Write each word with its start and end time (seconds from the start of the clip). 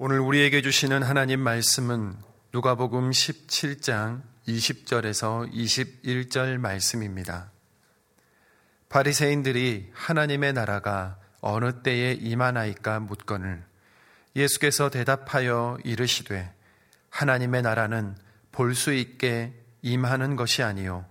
오늘 0.00 0.20
우리에게 0.20 0.62
주시는 0.62 1.02
하나님 1.02 1.40
말씀은 1.40 2.14
누가복음 2.52 3.10
17장 3.10 4.22
20절에서 4.46 5.52
21절 5.52 6.58
말씀입니다. 6.58 7.50
바리새인들이 8.90 9.90
하나님의 9.92 10.52
나라가 10.52 11.18
어느 11.40 11.82
때에 11.82 12.12
임하나이까 12.12 13.00
묻거늘 13.00 13.64
예수께서 14.36 14.88
대답하여 14.88 15.78
이르시되 15.82 16.54
하나님의 17.10 17.62
나라는 17.62 18.16
볼 18.52 18.76
수 18.76 18.92
있게 18.92 19.52
임하는 19.82 20.36
것이 20.36 20.62
아니요 20.62 21.06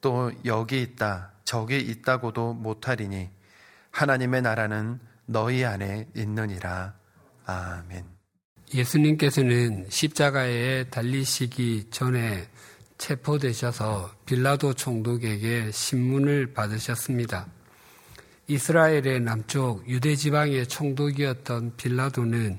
또 0.00 0.32
여기 0.46 0.82
있다 0.82 1.30
저기 1.44 1.78
있다고도 1.78 2.54
못하리니 2.54 3.30
하나님의 3.92 4.42
나라는 4.42 4.98
너희 5.26 5.64
안에 5.64 6.08
있느니라 6.16 6.94
아멘. 7.46 8.21
예수님께서는 8.74 9.86
십자가에 9.88 10.84
달리시기 10.84 11.88
전에 11.90 12.48
체포되셔서 12.96 14.10
빌라도 14.24 14.72
총독에게 14.72 15.70
신문을 15.72 16.54
받으셨습니다. 16.54 17.46
이스라엘의 18.46 19.20
남쪽 19.20 19.88
유대 19.88 20.16
지방의 20.16 20.66
총독이었던 20.66 21.76
빌라도는 21.76 22.58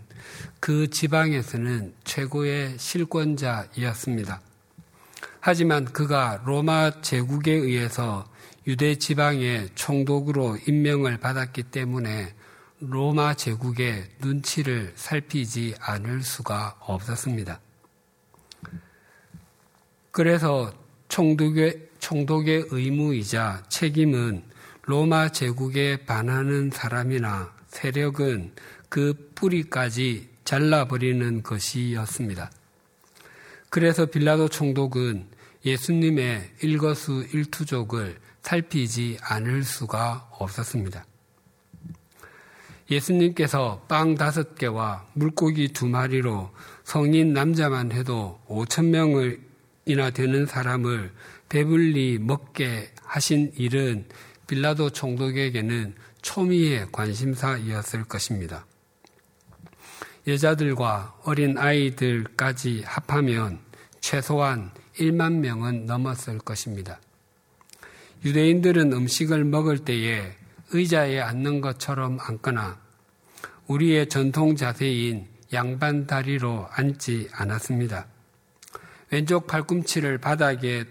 그 0.59 0.89
지방에서는 0.89 1.93
최고의 2.03 2.77
실권자이었습니다. 2.77 4.41
하지만 5.39 5.85
그가 5.85 6.41
로마 6.45 7.01
제국에 7.01 7.51
의해서 7.51 8.25
유대 8.65 8.95
지방의 8.95 9.69
총독으로 9.75 10.57
임명을 10.67 11.17
받았기 11.17 11.63
때문에 11.63 12.33
로마 12.85 13.33
제국의 13.33 14.09
눈치를 14.19 14.91
살피지 14.95 15.75
않을 15.79 16.21
수가 16.21 16.75
없었습니다. 16.81 17.61
그래서 20.11 20.73
총독의, 21.07 21.89
총독의 21.99 22.67
의무이자 22.71 23.63
책임은 23.69 24.43
로마 24.81 25.29
제국에 25.29 26.05
반하는 26.05 26.71
사람이나 26.71 27.53
세력은 27.67 28.53
그 28.89 29.31
뿌리까지 29.33 30.29
잘라버리는 30.43 31.41
것이었습니다. 31.41 32.51
그래서 33.69 34.05
빌라도 34.05 34.49
총독은 34.49 35.27
예수님의 35.65 36.51
일거수 36.61 37.25
일투족을 37.31 38.19
살피지 38.41 39.19
않을 39.21 39.63
수가 39.63 40.27
없었습니다. 40.31 41.05
예수님께서 42.89 43.85
빵 43.87 44.15
다섯 44.15 44.55
개와 44.55 45.05
물고기 45.13 45.69
두 45.69 45.87
마리로 45.87 46.51
성인 46.83 47.33
남자만 47.33 47.91
해도 47.91 48.39
5천 48.47 48.85
명이나 48.87 50.09
되는 50.11 50.45
사람을 50.45 51.11
배불리 51.49 52.19
먹게 52.19 52.91
하신 53.03 53.53
일은 53.55 54.05
빌라도 54.47 54.89
총독에게는 54.89 55.95
초미의 56.21 56.87
관심사이었을 56.91 58.05
것입니다. 58.05 58.65
여자들과 60.25 61.15
어린 61.23 61.57
아이들까지 61.57 62.83
합하면 62.85 63.59
최소한 63.99 64.71
1만 64.97 65.39
명은 65.39 65.85
넘었을 65.85 66.39
것입니다. 66.39 66.99
유대인들은 68.23 68.93
음식을 68.93 69.43
먹을 69.43 69.79
때에 69.79 70.33
의자에 70.73 71.19
앉는 71.19 71.61
것처럼 71.61 72.17
앉거나 72.19 72.79
우리의 73.67 74.09
전통 74.09 74.55
자세인 74.55 75.27
양반 75.53 76.07
다리로 76.07 76.67
앉지 76.71 77.29
않았습니다. 77.31 78.07
왼쪽 79.11 79.45
팔꿈치를 79.45 80.17
바닥에 80.17 80.85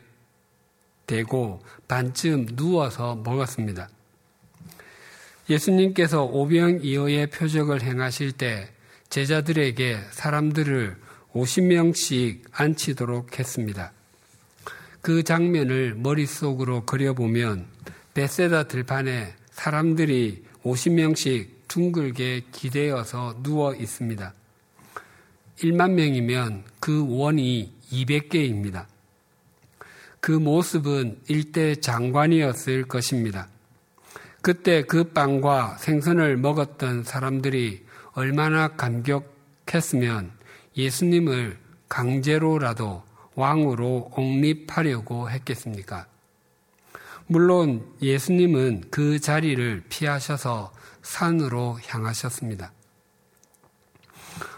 대고 1.06 1.60
반쯤 1.88 2.54
누워서 2.54 3.16
먹었습니다. 3.16 3.88
예수님께서 5.50 6.22
오병 6.22 6.80
이어의 6.82 7.26
표적을 7.30 7.82
행하실 7.82 8.32
때 8.32 8.70
제자들에게 9.08 9.98
사람들을 10.12 10.96
50명씩 11.34 12.42
앉히도록 12.52 13.38
했습니다. 13.38 13.92
그 15.00 15.24
장면을 15.24 15.96
머릿속으로 15.96 16.86
그려보면 16.86 17.66
베세다 18.14 18.68
들판에 18.68 19.34
사람들이 19.52 20.44
50명씩 20.64 21.48
둥글게 21.68 22.46
기대어서 22.52 23.42
누워 23.42 23.74
있습니다. 23.74 24.34
1만 25.58 25.92
명이면 25.92 26.64
그 26.80 27.06
원이 27.08 27.72
200개입니다. 27.90 28.86
그 30.20 30.32
모습은 30.32 31.20
일대 31.28 31.74
장관이었을 31.76 32.84
것입니다. 32.84 33.48
그때 34.40 34.82
그 34.82 35.04
빵과 35.04 35.76
생선을 35.78 36.36
먹었던 36.36 37.04
사람들이 37.04 37.84
얼마나 38.12 38.68
감격했으면 38.68 40.32
예수님을 40.76 41.58
강제로라도 41.88 43.02
왕으로 43.34 44.10
옹립하려고 44.16 45.30
했겠습니까? 45.30 46.06
물론 47.26 47.84
예수님은 48.02 48.84
그 48.90 49.18
자리를 49.20 49.84
피하셔서 49.88 50.72
산으로 51.02 51.78
향하셨습니다. 51.86 52.72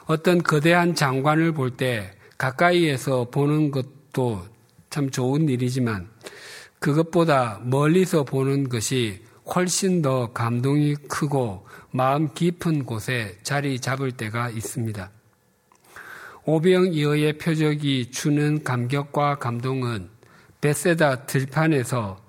어떤 0.07 0.43
거대한 0.43 0.95
장관을 0.95 1.53
볼 1.53 1.77
때 1.77 2.15
가까이에서 2.37 3.31
보는 3.31 3.71
것도 3.71 4.45
참 4.91 5.11
좋은 5.11 5.49
일이지만 5.49 6.09
그것보다 6.79 7.61
멀리서 7.65 8.25
보는 8.25 8.69
것이 8.69 9.23
훨씬 9.55 10.03
더 10.03 10.33
감동이 10.33 10.95
크고 11.09 11.67
마음 11.91 12.33
깊은 12.33 12.85
곳에 12.85 13.39
자리 13.43 13.81
잡을 13.81 14.13
때가 14.13 14.51
있습니다. 14.51 15.11
오병 16.45 16.93
이어의 16.93 17.39
표적이 17.39 18.11
주는 18.11 18.63
감격과 18.63 19.39
감동은 19.39 20.11
베세다 20.61 21.27
들판에서 21.27 22.24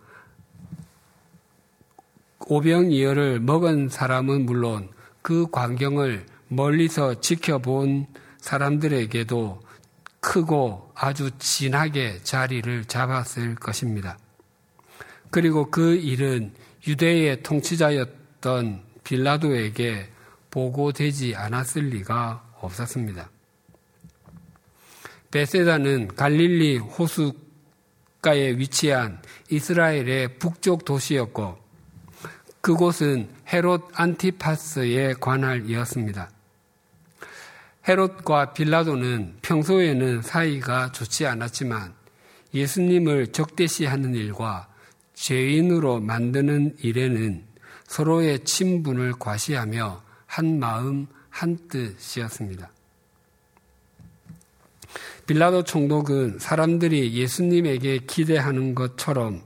오병이어를 2.48 3.40
먹은 3.40 3.90
사람은 3.90 4.46
물론 4.46 4.90
그 5.22 5.48
광경을 5.52 6.26
멀리서 6.48 7.20
지켜본 7.20 8.08
사람들에게도 8.40 9.62
크고 10.20 10.92
아주 10.96 11.32
진하게 11.38 12.20
자리를 12.24 12.86
잡았을 12.86 13.56
것입니다. 13.56 14.18
그리고 15.32 15.70
그 15.72 15.96
일은 15.96 16.54
유대의 16.88 17.44
통치자였던 17.44 18.84
빌라도에게 19.04 20.10
보고되지 20.52 21.36
않았을 21.36 21.90
리가 21.90 22.54
없었습니다. 22.62 23.30
베세다는 25.32 26.16
갈릴리 26.16 26.78
호수가에 26.78 28.52
위치한 28.58 29.22
이스라엘의 29.50 30.40
북쪽 30.40 30.86
도시였고 30.86 31.65
그곳은 32.66 33.30
헤롯 33.54 33.92
안티파스의 33.94 35.18
관할이었습니다. 35.20 36.32
헤롯과 37.88 38.54
빌라도는 38.54 39.38
평소에는 39.44 40.24
사이가 40.24 40.92
좋지 40.92 41.28
않았지만 41.28 41.94
예수님을 42.56 43.28
적대시하는 43.34 44.16
일과 44.16 44.68
죄인으로 45.14 46.00
만드는 46.00 46.78
일에는 46.80 47.44
서로의 47.86 48.44
친분을 48.44 49.14
과시하며 49.20 50.02
한 50.26 50.58
마음 50.58 51.06
한 51.30 51.60
뜻이었습니다. 51.68 52.72
빌라도 55.28 55.64
총독은 55.64 56.40
사람들이 56.40 57.14
예수님에게 57.14 58.00
기대하는 58.08 58.74
것처럼 58.74 59.44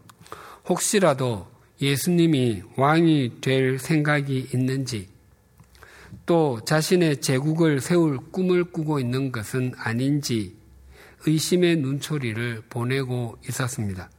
혹시라도 0.70 1.49
예수님이 1.82 2.64
왕이 2.76 3.42
될 3.42 3.80
생각이 3.80 4.50
있는지 4.54 5.08
또 6.26 6.60
자신의 6.66 7.22
제국을 7.22 7.80
세울 7.80 8.18
꿈을 8.32 8.66
꾸고 8.66 9.00
있는 9.00 9.32
것은 9.32 9.74
아닌지 9.78 10.56
의심의 11.26 11.78
눈초리를 11.78 12.64
보내고 12.70 13.38
있었습니다. 13.48 14.10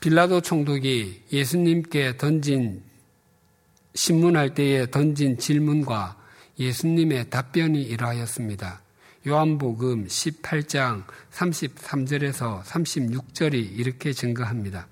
빌라도 0.00 0.40
총독이 0.40 1.24
예수님께 1.32 2.16
던진 2.16 2.82
신문할 3.94 4.54
때에 4.54 4.90
던진 4.90 5.38
질문과 5.38 6.16
예수님의 6.58 7.30
답변이 7.30 7.82
이러하였습니다. 7.82 8.80
요한복음 9.26 10.06
18장 10.06 11.04
33절에서 11.32 12.62
36절이 12.62 13.78
이렇게 13.78 14.12
증거합니다. 14.12 14.86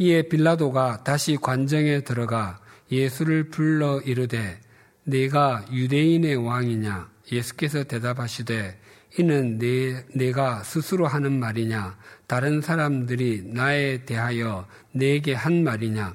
이에 0.00 0.22
빌라도가 0.22 1.02
다시 1.02 1.36
관정에 1.36 2.02
들어가 2.02 2.60
예수를 2.90 3.50
불러 3.50 4.00
이르되 4.00 4.60
내가 5.02 5.64
유대인의 5.72 6.36
왕이냐? 6.36 7.10
예수께서 7.32 7.82
대답하시되 7.82 8.78
이는 9.18 9.58
내, 9.58 10.04
내가 10.14 10.62
스스로 10.62 11.08
하는 11.08 11.40
말이냐? 11.40 11.96
다른 12.28 12.60
사람들이 12.60 13.42
나에 13.46 14.04
대하여 14.04 14.66
내게 14.92 15.34
한 15.34 15.64
말이냐? 15.64 16.14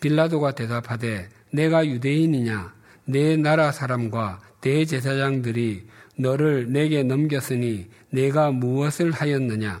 빌라도가 0.00 0.52
대답하되 0.52 1.28
내가 1.50 1.84
유대인이냐? 1.84 2.74
내 3.06 3.36
나라 3.36 3.72
사람과 3.72 4.40
대제사장들이 4.60 5.86
너를 6.16 6.72
내게 6.72 7.02
넘겼으니 7.02 7.88
내가 8.10 8.52
무엇을 8.52 9.10
하였느냐? 9.10 9.80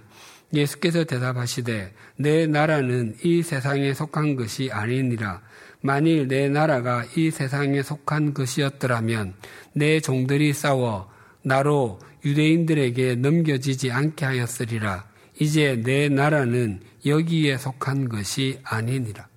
예수께서 0.52 1.04
대답하시되 1.04 1.92
내 2.16 2.46
나라는 2.46 3.16
이 3.22 3.42
세상에 3.42 3.92
속한 3.94 4.36
것이 4.36 4.70
아니니라. 4.72 5.42
만일 5.80 6.26
내 6.28 6.48
나라가 6.48 7.04
이 7.16 7.30
세상에 7.30 7.82
속한 7.82 8.34
것이었더라면 8.34 9.34
내 9.72 10.00
종들이 10.00 10.52
싸워 10.52 11.10
나로 11.42 12.00
유대인들에게 12.24 13.16
넘겨지지 13.16 13.92
않게 13.92 14.24
하였으리라. 14.24 15.04
이제 15.38 15.80
내 15.84 16.08
나라는 16.08 16.80
여기에 17.04 17.58
속한 17.58 18.08
것이 18.08 18.58
아니니라. 18.64 19.28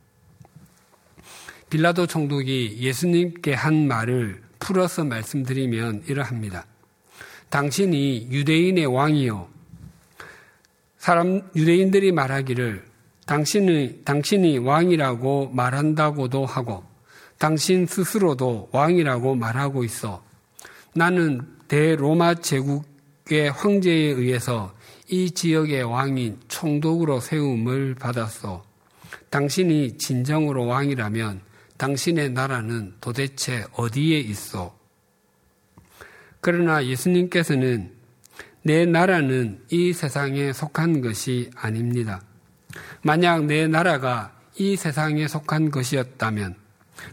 빌라도 1.70 2.08
총독이 2.08 2.78
예수님께 2.80 3.54
한 3.54 3.88
말을 3.88 4.42
풀어서 4.58 5.04
말씀드리면 5.04 6.06
이러합니다. 6.08 6.66
당신이 7.50 8.30
유대인의 8.32 8.88
왕이요. 8.88 9.48
사람, 11.00 11.42
유대인들이 11.56 12.12
말하기를 12.12 12.84
당신이, 13.26 14.02
당신이 14.04 14.58
왕이라고 14.60 15.52
말한다고도 15.54 16.46
하고 16.46 16.84
당신 17.38 17.86
스스로도 17.86 18.70
왕이라고 18.74 19.36
말하고 19.36 19.84
있어. 19.86 20.22
나는 20.94 21.42
대로마 21.70 22.36
제국의 22.36 23.52
황제에 23.52 24.12
의해서 24.12 24.74
이 25.08 25.32
지역의 25.32 25.84
왕인 25.84 26.40
총독으로 26.50 27.22
세움을 27.22 27.96
받았어. 27.96 28.66
당신이 29.30 29.98
진정으로 29.98 30.66
왕이라면 30.66 31.42
당신의 31.78 32.32
나라는 32.32 32.96
도대체 33.00 33.64
어디에 33.74 34.20
있어? 34.20 34.78
그러나 36.42 36.86
예수님께서는 36.86 37.99
내 38.62 38.86
나라는 38.86 39.62
이 39.70 39.94
세상에 39.94 40.52
속한 40.54 41.02
것이 41.02 41.50
아닙니다. 41.56 42.22
만약 43.02 43.46
내 43.46 43.68
나라가 43.68 44.34
이 44.58 44.76
세상에 44.76 45.28
속한 45.28 45.72
것이었다면 45.72 46.56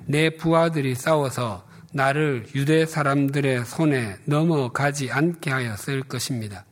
내 0.07 0.31
부하들이 0.31 0.95
싸워서 0.95 1.67
나를 1.93 2.47
유대 2.55 2.85
사람들의 2.85 3.65
손에 3.65 4.17
넘어가지 4.25 5.11
않게 5.11 5.51
하였을 5.51 6.03
것입니다. 6.03 6.65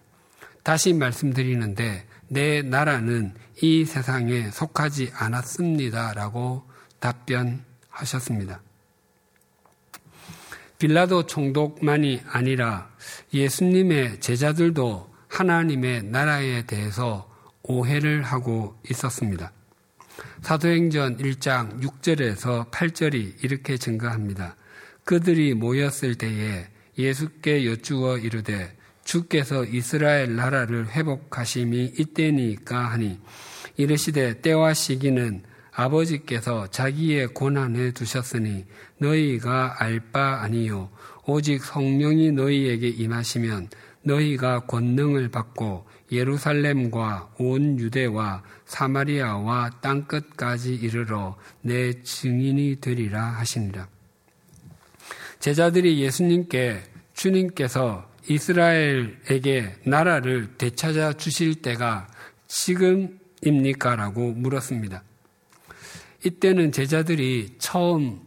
다시 0.63 0.93
말씀드리는데 0.93 2.07
내 2.29 2.63
나라는 2.63 3.35
이 3.63 3.85
세상에 3.85 4.51
속하지 4.51 5.13
않았습니다. 5.15 6.15
라고 6.15 6.65
답변하셨습니다. 6.99 8.61
빌라도 10.85 11.25
총독만이 11.25 12.21
아니라 12.29 12.91
예수님의 13.33 14.21
제자들도 14.21 15.11
하나님의 15.29 16.03
나라에 16.03 16.67
대해서 16.67 17.27
오해를 17.63 18.23
하고 18.23 18.77
있었습니다. 18.91 19.51
사도행전 20.43 21.17
1장 21.17 21.81
6절에서 21.81 22.71
8절이 22.71 23.43
이렇게 23.43 23.79
증가합니다. 23.79 24.57
그들이 25.05 25.55
모였을 25.55 26.17
때에 26.17 26.67
예수께 26.99 27.65
여쭈어 27.65 28.19
이르되 28.19 28.77
주께서 29.05 29.65
이스라엘 29.65 30.37
나라를 30.37 30.91
회복하심이 30.91 31.95
이때니까 31.99 32.79
하니 32.91 33.19
이르시되 33.79 34.43
때와 34.43 34.75
시기는 34.75 35.45
아버지께서 35.75 36.69
자기의 36.69 37.29
고난에 37.29 37.91
두셨으니 37.93 38.65
너희가 38.99 39.77
알 39.83 40.01
바 40.13 40.41
아니요 40.43 40.91
오직 41.27 41.65
성령이 41.65 42.33
너희에게 42.33 42.89
임하시면 42.89 43.71
너희가 44.03 44.61
권능을 44.67 45.31
받고 45.31 45.87
예루살렘과 46.13 47.33
온 47.39 47.79
유대와 47.79 48.43
사마리아와 48.67 49.71
땅 49.81 50.05
끝까지 50.05 50.75
이르러 50.75 51.37
내 51.63 52.03
증인이 52.03 52.77
되리라 52.81 53.25
하시니라. 53.25 53.89
제자들이 55.41 56.01
예수님께 56.01 56.83
주님께서 57.15 58.09
이스라엘에게 58.29 59.77
나라를 59.85 60.55
되찾아 60.59 61.15
주실 61.15 61.63
때가 61.63 62.07
지금입니까? 62.47 63.97
라고 63.97 64.33
물었습니다. 64.33 65.03
이때는 66.25 66.73
제자들이 66.73 67.57
처음 67.59 68.21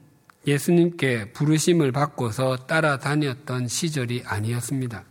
예수님께 0.45 1.31
부르심을 1.31 1.91
받고서 1.91 2.55
따라다녔던 2.67 3.67
시절이 3.67 4.23
아니었습니다. 4.23 5.03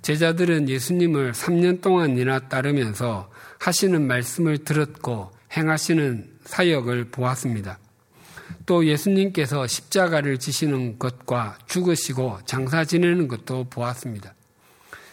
제자들은 0.00 0.70
예수님을 0.70 1.32
3년 1.32 1.82
동안이나 1.82 2.48
따르면서 2.48 3.30
하시는 3.58 4.06
말씀을 4.06 4.58
들었고 4.58 5.30
행하시는 5.54 6.38
사역을 6.44 7.10
보았습니다. 7.10 7.78
또 8.64 8.86
예수님께서 8.86 9.66
십자가를 9.66 10.38
지시는 10.38 10.98
것과 10.98 11.58
죽으시고 11.66 12.40
장사 12.46 12.84
지내는 12.84 13.28
것도 13.28 13.64
보았습니다. 13.68 14.34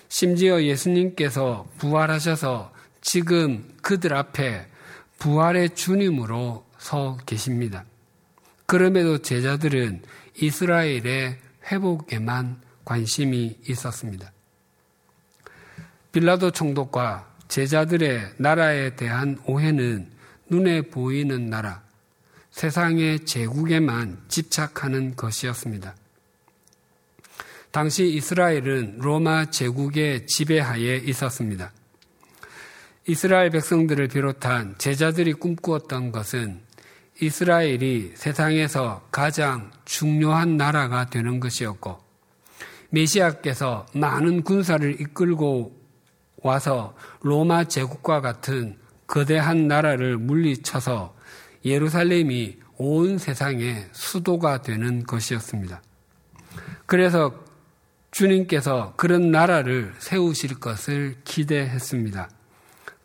심지어 0.08 0.64
예수님께서 0.64 1.68
부활하셔서 1.78 2.72
지금 3.02 3.68
그들 3.82 4.14
앞에 4.14 4.66
부활의 5.20 5.76
주님으로 5.76 6.69
서 6.80 7.18
계십니다. 7.26 7.86
그럼에도 8.66 9.20
제자들은 9.20 10.02
이스라엘의 10.42 11.38
회복에만 11.72 12.62
관심이 12.86 13.60
있었습니다. 13.68 14.32
빌라도 16.12 16.50
총독과 16.50 17.36
제자들의 17.48 18.34
나라에 18.38 18.96
대한 18.96 19.40
오해는 19.46 20.10
눈에 20.50 20.82
보이는 20.84 21.50
나라, 21.50 21.84
세상의 22.52 23.26
제국에만 23.26 24.24
집착하는 24.28 25.16
것이었습니다. 25.16 25.96
당시 27.72 28.08
이스라엘은 28.08 28.98
로마 29.00 29.52
제국의 29.52 30.26
지배하에 30.26 30.98
있었습니다. 31.06 31.72
이스라엘 33.08 33.52
백성들을 33.52 34.08
비롯한 34.08 34.76
제자들이 34.78 35.34
꿈꾸었던 35.34 36.12
것은 36.12 36.62
이스라엘이 37.22 38.14
세상에서 38.16 39.08
가장 39.12 39.72
중요한 39.84 40.56
나라가 40.56 41.06
되는 41.06 41.40
것이었고 41.40 42.00
메시아께서 42.92 43.86
많은 43.94 44.44
군사를 44.44 45.00
이끌고 45.02 45.78
와서 46.38 46.96
로마 47.22 47.66
제국과 47.66 48.22
같은 48.22 48.78
거대한 49.06 49.68
나라를 49.68 50.18
물리쳐서 50.18 51.16
예루살렘이 51.66 52.58
온 52.78 53.18
세상의 53.18 53.90
수도가 53.92 54.62
되는 54.62 55.04
것이었습니다. 55.04 55.82
그래서 56.86 57.44
주님께서 58.12 58.94
그런 58.96 59.32
나라를 59.32 59.94
세우실 60.00 60.60
것을 60.60 61.18
기대했습니다. 61.26 62.30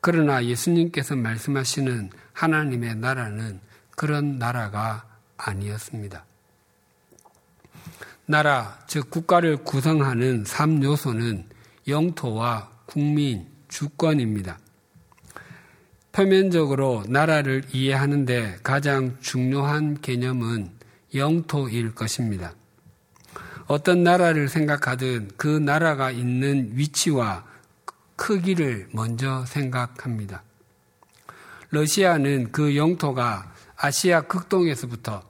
그러나 0.00 0.44
예수님께서 0.44 1.16
말씀하시는 1.16 2.11
하나님의 2.33 2.97
나라는 2.97 3.61
그런 3.97 4.39
나라가 4.39 5.05
아니었습니다. 5.37 6.25
나라, 8.27 8.79
즉 8.87 9.11
국가를 9.11 9.59
구성하는 9.59 10.45
3요소는 10.45 11.45
영토와 11.89 12.71
국민, 12.87 13.47
주권입니다. 13.69 14.59
표면적으로 16.13 17.05
나라를 17.09 17.65
이해하는데 17.73 18.59
가장 18.63 19.17
중요한 19.21 20.01
개념은 20.01 20.71
영토일 21.15 21.95
것입니다. 21.95 22.55
어떤 23.67 24.05
나라를 24.05 24.49
생각하든 24.49 25.31
그 25.37 25.49
나라가 25.49 26.11
있는 26.11 26.71
위치와 26.75 27.45
크기를 28.17 28.89
먼저 28.93 29.45
생각합니다. 29.47 30.43
러시아는 31.71 32.53
그 32.53 32.77
영토가 32.77 33.53
아시아 33.76 34.23
극동에서부터 34.23 35.23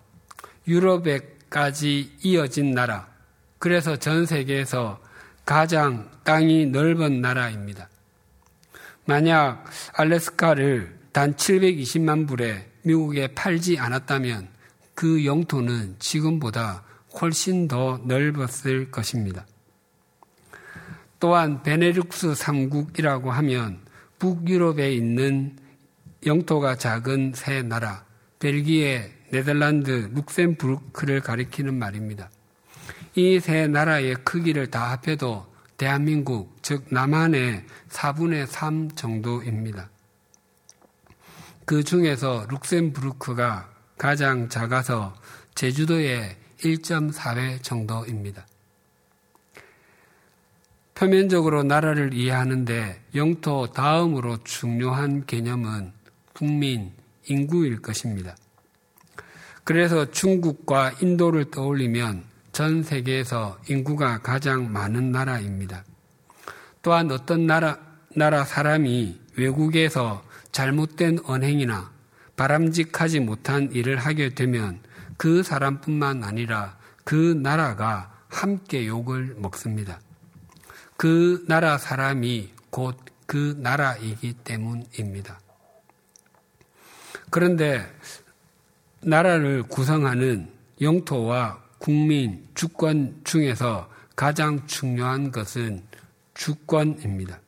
유럽에까지 0.66 2.18
이어진 2.22 2.72
나라, 2.72 3.08
그래서 3.58 3.96
전 3.96 4.26
세계에서 4.26 5.00
가장 5.44 6.10
땅이 6.24 6.66
넓은 6.66 7.20
나라입니다. 7.20 7.88
만약 9.04 9.64
알래스카를 9.94 10.98
단 11.12 11.34
720만 11.34 12.26
불에 12.26 12.70
미국에 12.82 13.28
팔지 13.28 13.78
않았다면 13.78 14.48
그 14.94 15.24
영토는 15.24 15.96
지금보다 15.98 16.82
훨씬 17.20 17.68
더 17.68 18.00
넓었을 18.04 18.90
것입니다. 18.90 19.46
또한 21.20 21.62
베네룩스 21.62 22.32
3국이라고 22.32 23.28
하면 23.28 23.80
북유럽에 24.18 24.92
있는 24.92 25.56
영토가 26.26 26.76
작은 26.76 27.32
세 27.34 27.62
나라, 27.62 28.03
벨기에, 28.44 29.10
네덜란드, 29.30 30.10
룩셈부르크를 30.12 31.22
가리키는 31.22 31.78
말입니다. 31.78 32.28
이 33.14 33.40
세 33.40 33.66
나라의 33.66 34.16
크기를 34.16 34.70
다 34.70 34.90
합해도 34.92 35.46
대한민국, 35.78 36.54
즉 36.60 36.84
남한의 36.90 37.64
4분의 37.88 38.46
3 38.46 38.90
정도입니다. 38.90 39.88
그 41.64 41.82
중에서 41.82 42.46
룩셈부르크가 42.50 43.70
가장 43.96 44.50
작아서 44.50 45.14
제주도의 45.54 46.36
1.4배 46.58 47.62
정도입니다. 47.62 48.46
표면적으로 50.94 51.62
나라를 51.62 52.12
이해하는데 52.12 53.04
영토 53.14 53.68
다음으로 53.68 54.44
중요한 54.44 55.24
개념은 55.24 55.94
국민, 56.34 56.92
인구일 57.26 57.80
것입니다. 57.80 58.36
그래서 59.64 60.10
중국과 60.10 60.92
인도를 61.00 61.50
떠올리면 61.50 62.24
전 62.52 62.82
세계에서 62.82 63.58
인구가 63.68 64.18
가장 64.18 64.72
많은 64.72 65.10
나라입니다. 65.10 65.84
또한 66.82 67.10
어떤 67.10 67.46
나라, 67.46 67.78
나라 68.14 68.44
사람이 68.44 69.20
외국에서 69.36 70.22
잘못된 70.52 71.20
언행이나 71.24 71.90
바람직하지 72.36 73.20
못한 73.20 73.70
일을 73.72 73.96
하게 73.96 74.34
되면 74.34 74.80
그 75.16 75.42
사람뿐만 75.42 76.22
아니라 76.24 76.76
그 77.04 77.38
나라가 77.42 78.12
함께 78.28 78.86
욕을 78.86 79.36
먹습니다. 79.38 80.00
그 80.96 81.44
나라 81.48 81.78
사람이 81.78 82.52
곧 82.70 83.14
그 83.26 83.56
나라이기 83.58 84.34
때문입니다. 84.44 85.40
그런데 87.34 87.84
나라를 89.00 89.64
구성하는 89.64 90.48
영토와 90.80 91.60
국민, 91.78 92.46
주권 92.54 93.22
중에서 93.24 93.90
가장 94.14 94.64
중요한 94.68 95.32
것은 95.32 95.82
주권입니다. 96.34 97.40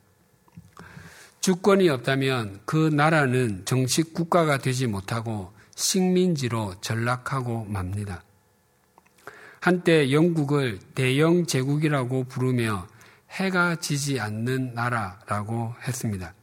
주권이 1.38 1.88
없다면 1.88 2.62
그 2.64 2.88
나라는 2.92 3.64
정식 3.64 4.12
국가가 4.12 4.58
되지 4.58 4.88
못하고 4.88 5.52
식민지로 5.76 6.80
전락하고 6.80 7.66
맙니다. 7.66 8.24
한때 9.60 10.10
영국을 10.10 10.80
대영 10.96 11.46
제국이라고 11.46 12.24
부르며 12.24 12.88
해가 13.30 13.76
지지 13.76 14.18
않는 14.18 14.74
나라라고 14.74 15.76
했습니다. 15.86 16.34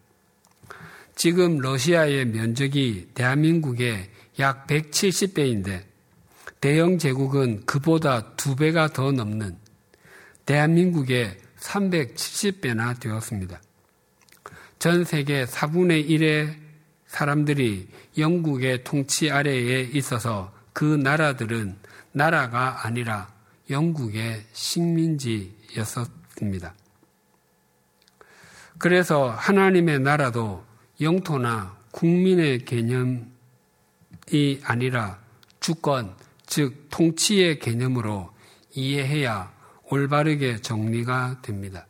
지금 1.15 1.59
러시아의 1.59 2.25
면적이 2.25 3.09
대한민국의 3.13 4.09
약 4.39 4.67
170배인데 4.67 5.83
대영 6.59 6.97
제국은 6.97 7.65
그보다 7.65 8.35
두 8.35 8.55
배가 8.55 8.87
더 8.87 9.11
넘는 9.11 9.57
대한민국의 10.45 11.37
370배나 11.59 12.99
되었습니다. 12.99 13.61
전 14.79 15.05
세계 15.05 15.45
4분의 15.45 16.09
1의 16.09 16.55
사람들이 17.07 17.87
영국의 18.17 18.83
통치 18.83 19.29
아래에 19.31 19.81
있어서 19.93 20.51
그 20.73 20.83
나라들은 20.83 21.77
나라가 22.11 22.85
아니라 22.85 23.31
영국의 23.69 24.43
식민지였습니다. 24.51 26.03
그래서 28.77 29.29
하나님의 29.29 29.99
나라도 29.99 30.65
영토나 31.01 31.77
국민의 31.91 32.65
개념이 32.65 33.21
아니라 34.63 35.19
주권, 35.59 36.15
즉 36.45 36.87
통치의 36.89 37.59
개념으로 37.59 38.31
이해해야 38.73 39.51
올바르게 39.89 40.61
정리가 40.61 41.41
됩니다. 41.41 41.87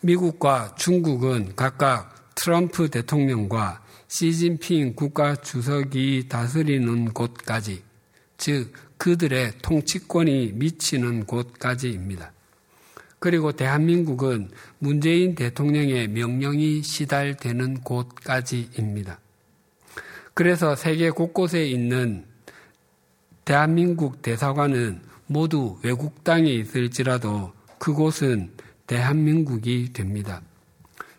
미국과 0.00 0.74
중국은 0.76 1.56
각각 1.56 2.34
트럼프 2.34 2.88
대통령과 2.88 3.82
시진핑 4.08 4.94
국가 4.94 5.36
주석이 5.36 6.28
다스리는 6.28 7.12
곳까지, 7.12 7.82
즉 8.36 8.72
그들의 8.96 9.58
통치권이 9.62 10.52
미치는 10.54 11.26
곳까지입니다. 11.26 12.32
그리고 13.18 13.52
대한민국은 13.52 14.50
문재인 14.78 15.34
대통령의 15.34 16.08
명령이 16.08 16.82
시달되는 16.82 17.80
곳까지입니다. 17.80 19.18
그래서 20.34 20.76
세계 20.76 21.10
곳곳에 21.10 21.66
있는 21.66 22.24
대한민국 23.44 24.22
대사관은 24.22 25.00
모두 25.26 25.78
외국 25.82 26.22
땅에 26.22 26.50
있을지라도 26.50 27.52
그곳은 27.78 28.50
대한민국이 28.86 29.92
됩니다. 29.92 30.42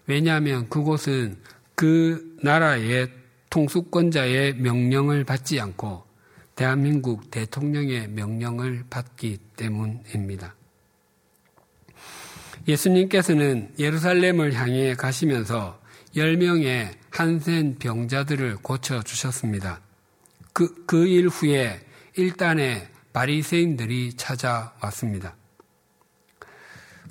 왜냐하면 0.08 0.70
그곳은 0.70 1.38
그 1.76 2.38
나라의 2.42 3.10
통수권자의 3.50 4.56
명령을 4.56 5.24
받지 5.24 5.60
않고 5.60 6.04
대한민국 6.56 7.32
대통령의 7.32 8.10
명령을 8.10 8.84
받기 8.90 9.38
때문입니다. 9.56 10.56
예수님께서는 12.70 13.74
예루살렘을 13.80 14.54
향해 14.54 14.94
가시면서 14.96 15.80
10명의 16.16 16.94
한센 17.10 17.78
병자들을 17.78 18.58
고쳐주셨습니다. 18.58 19.82
그, 20.54 20.86
그 20.86 21.08
일 21.08 21.28
후에 21.28 21.80
일단의 22.16 22.88
바리새인들이 23.14 24.14
찾아왔습니다. 24.14 25.36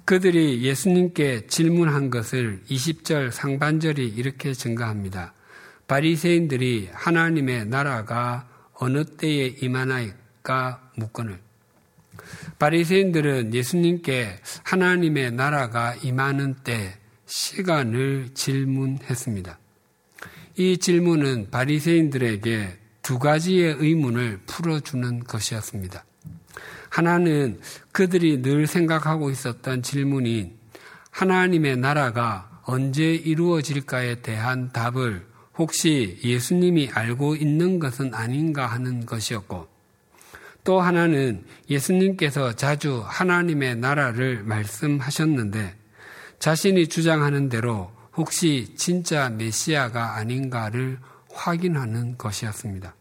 그들이 0.04 0.62
예수님께 0.62 1.46
질문한 1.48 2.10
것을 2.10 2.62
20절 2.70 3.30
상반절이 3.30 4.08
이렇게 4.08 4.54
증가합니다. 4.54 5.34
바리새인들이 5.86 6.88
하나님의 6.92 7.66
나라가 7.66 8.48
어느 8.74 9.04
때에 9.04 9.56
임하나이까 9.60 10.92
묻거늘 10.96 11.40
바리새인들은 12.58 13.54
예수님께 13.54 14.40
하나님의 14.64 15.32
나라가 15.32 15.94
임하는 16.02 16.56
때 16.64 16.98
시간을 17.26 18.30
질문했습니다. 18.34 19.58
이 20.56 20.78
질문은 20.78 21.50
바리새인들에게 21.50 22.78
두 23.02 23.18
가지의 23.18 23.76
의문을 23.78 24.40
풀어주는 24.46 25.24
것이었습니다. 25.24 26.04
하나는 26.90 27.60
그들이 27.92 28.42
늘 28.42 28.66
생각하고 28.66 29.30
있었던 29.30 29.82
질문인 29.82 30.56
하나님의 31.10 31.76
나라가 31.76 32.62
언제 32.64 33.14
이루어질까에 33.14 34.22
대한 34.22 34.72
답을 34.72 35.26
혹시 35.56 36.18
예수님이 36.22 36.90
알고 36.92 37.36
있는 37.36 37.78
것은 37.78 38.14
아닌가 38.14 38.66
하는 38.66 39.06
것이었고 39.06 39.68
또 40.68 40.82
하나는 40.82 41.46
예수님께서 41.70 42.52
자주 42.52 43.02
하나님의 43.06 43.76
나라를 43.76 44.42
말씀하셨는데 44.42 45.74
자신이 46.40 46.88
주장하는 46.88 47.48
대로 47.48 47.90
혹시 48.14 48.74
진짜 48.76 49.30
메시아가 49.30 50.16
아닌가를 50.16 50.98
확인하는 51.32 52.18
것이었습니다. 52.18 52.94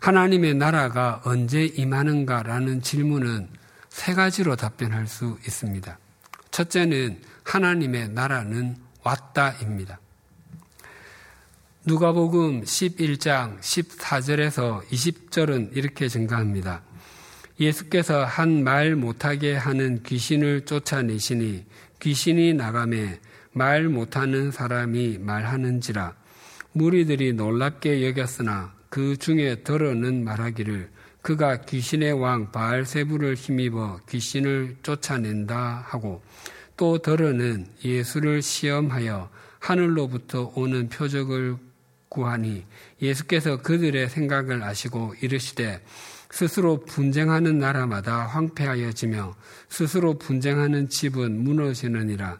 하나님의 0.00 0.54
나라가 0.54 1.20
언제 1.26 1.66
임하는가라는 1.66 2.80
질문은 2.80 3.50
세 3.90 4.14
가지로 4.14 4.56
답변할 4.56 5.08
수 5.08 5.36
있습니다. 5.44 5.98
첫째는 6.52 7.20
하나님의 7.44 8.08
나라는 8.08 8.78
왔다입니다. 9.02 10.00
누가복음 11.86 12.60
11장 12.60 13.58
14절에서 13.60 14.82
20절은 14.88 15.74
이렇게 15.74 16.08
증가합니다. 16.08 16.82
예수께서 17.58 18.22
한 18.22 18.62
말 18.62 18.94
못하게 18.96 19.54
하는 19.56 20.02
귀신을 20.02 20.66
쫓아내시니 20.66 21.64
귀신이 21.98 22.52
나감에 22.52 23.20
말 23.52 23.88
못하는 23.88 24.50
사람이 24.50 25.20
말하는지라 25.20 26.14
무리들이 26.72 27.32
놀랍게 27.32 28.06
여겼으나 28.06 28.74
그 28.90 29.16
중에 29.16 29.62
더러는 29.64 30.22
말하기를 30.22 30.90
그가 31.22 31.62
귀신의 31.62 32.12
왕 32.12 32.52
바알세부를 32.52 33.36
힘입어 33.36 34.00
귀신을 34.06 34.76
쫓아낸다 34.82 35.86
하고 35.88 36.22
또 36.76 36.98
더러는 36.98 37.68
예수를 37.82 38.42
시험하여 38.42 39.30
하늘로부터 39.60 40.52
오는 40.54 40.88
표적을 40.90 41.56
구하니 42.10 42.66
예수께서 43.00 43.62
그들의 43.62 44.10
생각을 44.10 44.62
아시고 44.62 45.14
이르시되 45.22 45.80
스스로 46.30 46.84
분쟁하는 46.84 47.58
나라마다 47.58 48.26
황폐하여지며 48.26 49.34
스스로 49.68 50.18
분쟁하는 50.18 50.88
집은 50.88 51.42
무너지느니라. 51.42 52.38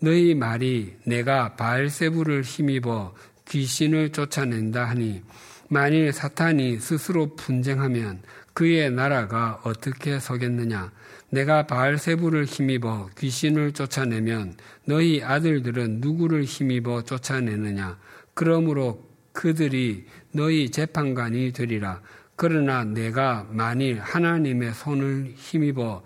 너희 0.00 0.34
말이 0.34 0.94
내가 1.04 1.56
바알세부를 1.56 2.42
힘입어 2.42 3.14
귀신을 3.48 4.10
쫓아낸다 4.10 4.84
하니 4.84 5.22
만일 5.68 6.12
사탄이 6.12 6.78
스스로 6.78 7.34
분쟁하면 7.34 8.22
그의 8.54 8.90
나라가 8.90 9.60
어떻게 9.64 10.18
서겠느냐? 10.18 10.92
내가 11.30 11.66
바알세부를 11.66 12.44
힘입어 12.44 13.10
귀신을 13.18 13.72
쫓아내면 13.72 14.54
너희 14.84 15.22
아들들은 15.22 16.00
누구를 16.00 16.44
힘입어 16.44 17.02
쫓아내느냐? 17.02 17.98
그러므로 18.34 19.07
그들이 19.38 20.04
너희 20.32 20.68
재판관이 20.68 21.52
되리라 21.52 22.02
그러나 22.34 22.82
내가 22.82 23.46
만일 23.50 24.00
하나님의 24.00 24.74
손을 24.74 25.32
힘입어 25.36 26.04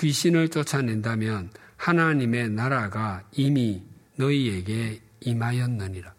귀신을 0.00 0.48
쫓아낸다면 0.48 1.50
하나님의 1.76 2.50
나라가 2.50 3.22
이미 3.30 3.82
너희에게 4.16 5.00
임하였느니라. 5.20 6.12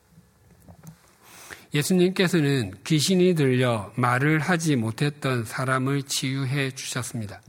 예수님께서는 1.74 2.72
귀신이 2.86 3.36
들려 3.36 3.92
말을 3.98 4.40
하지 4.40 4.78
못했던 4.78 5.44
사람을 5.44 6.04
치유해 6.04 6.72
주셨습니다. 6.72 7.42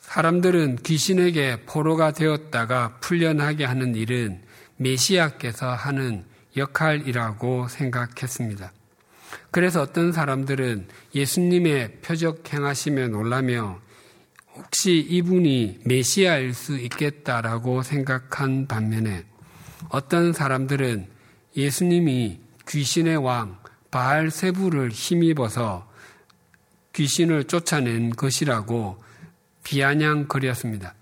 사람들은 0.00 0.76
귀신에게 0.82 1.62
포로가 1.64 2.12
되었다가 2.12 2.98
풀려나게 3.00 3.64
하는 3.64 3.94
일은 3.94 4.42
메시아께서 4.76 5.72
하는 5.72 6.28
역할이라고 6.56 7.68
생각했습니다. 7.68 8.72
그래서 9.50 9.82
어떤 9.82 10.12
사람들은 10.12 10.88
예수님의 11.14 12.00
표적 12.02 12.52
행하시며 12.52 13.08
놀라며 13.08 13.80
혹시 14.54 14.98
이분이 14.98 15.80
메시아일 15.84 16.54
수 16.54 16.76
있겠다라고 16.76 17.82
생각한 17.82 18.66
반면에 18.66 19.24
어떤 19.88 20.32
사람들은 20.32 21.08
예수님이 21.56 22.40
귀신의 22.68 23.16
왕 23.16 23.58
바알세부를 23.90 24.90
힘입어서 24.90 25.90
귀신을 26.92 27.44
쫓아낸 27.44 28.10
것이라고 28.10 29.02
비아냥거렸습니다. 29.64 30.94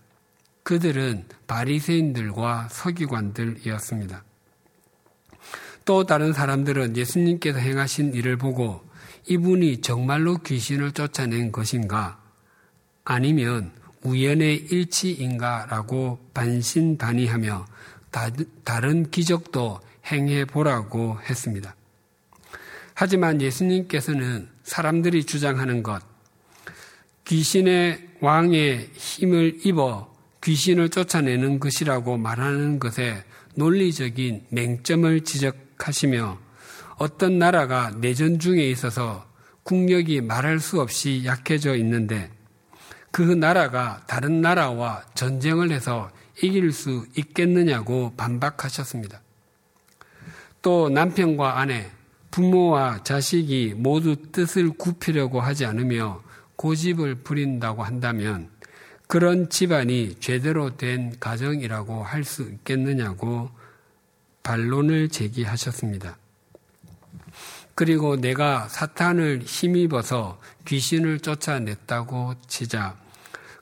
그들은 0.62 1.25
바리새인들과 1.47 2.69
서기관들이었습니다. 2.71 4.23
또 5.88 6.04
다른 6.04 6.35
사람들은 6.35 6.99
예수님께서 6.99 7.61
행하신 7.61 8.12
일을 8.12 8.37
보고 8.37 8.85
이분이 9.26 9.80
정말로 9.80 10.37
귀신을 10.37 10.92
쫓아낸 10.92 11.50
것인가 11.50 12.21
아니면 13.07 13.73
우연의 14.02 14.66
일치인가라고 14.71 16.18
반신반의하며 16.35 17.64
다른 18.64 19.11
기적도 19.11 19.80
행해 20.12 20.45
보라고 20.45 21.18
했습니다. 21.23 21.75
하지만 22.92 23.40
예수님께서는 23.40 24.47
사람들이 24.64 25.25
주장하는 25.25 25.83
것, 25.83 26.02
귀신의 27.25 28.11
왕의 28.21 28.90
힘을 28.92 29.61
입어 29.64 30.14
귀신을 30.45 30.90
쫓아내는 30.90 31.59
것이라고 31.59 32.18
말하는 32.18 32.78
것에 32.78 33.25
논리적인 33.54 34.49
맹점을 34.50 35.25
지적 35.25 35.68
하시며 35.87 36.38
어떤 36.97 37.38
나라가 37.38 37.90
내전 37.90 38.38
중에 38.38 38.68
있어서 38.70 39.26
국력이 39.62 40.20
말할 40.20 40.58
수 40.61 40.80
없이 40.80 41.23
약해져 41.25 41.76
있는데 41.76 42.30
그 43.11 43.23
나라가 43.23 44.02
다른 44.06 44.40
나라와 44.40 45.02
전쟁을 45.14 45.71
해서 45.71 46.10
이길 46.43 46.73
수 46.73 47.06
있겠느냐고 47.17 48.12
반박하셨습니다. 48.17 49.21
또 50.62 50.88
남편과 50.88 51.58
아내, 51.58 51.91
부모와 52.30 53.02
자식이 53.04 53.75
모두 53.76 54.17
뜻을 54.32 54.71
굽히려고 54.71 55.41
하지 55.41 55.64
않으며 55.64 56.23
고집을 56.56 57.17
부린다고 57.17 57.82
한다면 57.82 58.50
그런 59.06 59.49
집안이 59.49 60.17
제대로 60.21 60.76
된 60.76 61.14
가정이라고 61.19 62.02
할 62.02 62.25
수 62.25 62.43
있겠느냐고 62.43 63.50
반론을 64.49 65.11
제기하셨습니다. 65.11 66.17
그리고 67.75 68.17
내가 68.17 68.67
사탄을 68.69 69.43
힘입어서 69.43 70.41
귀신을 70.65 71.21
쫓아냈다고 71.21 72.32
치자 72.47 72.97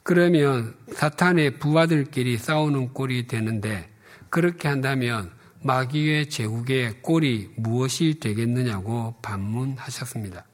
그러면 0.04 0.76
사탄의 0.94 1.58
부하들끼리 1.58 2.38
싸우는 2.38 2.92
꼴이 2.92 3.26
되는데 3.26 3.90
그렇게 4.30 4.68
한다면 4.68 5.32
마귀의 5.62 6.30
제국의 6.30 7.02
꼴이 7.02 7.50
무엇이 7.56 8.20
되겠느냐고 8.20 9.16
반문하셨습니다. 9.22 10.44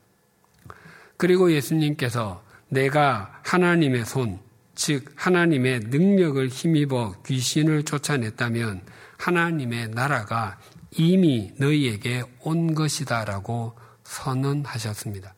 그리고 1.18 1.52
예수님께서 1.52 2.42
내가 2.70 3.38
하나님의 3.44 4.06
손, 4.06 4.40
즉 4.74 5.12
하나님의 5.14 5.80
능력을 5.90 6.48
힘입어 6.48 7.16
귀신을 7.26 7.82
쫓아냈다면 7.82 8.80
하나님의 9.22 9.90
나라가 9.90 10.58
이미 10.90 11.52
너희에게 11.56 12.24
온 12.40 12.74
것이다라고 12.74 13.78
선언하셨습니다. 14.02 15.34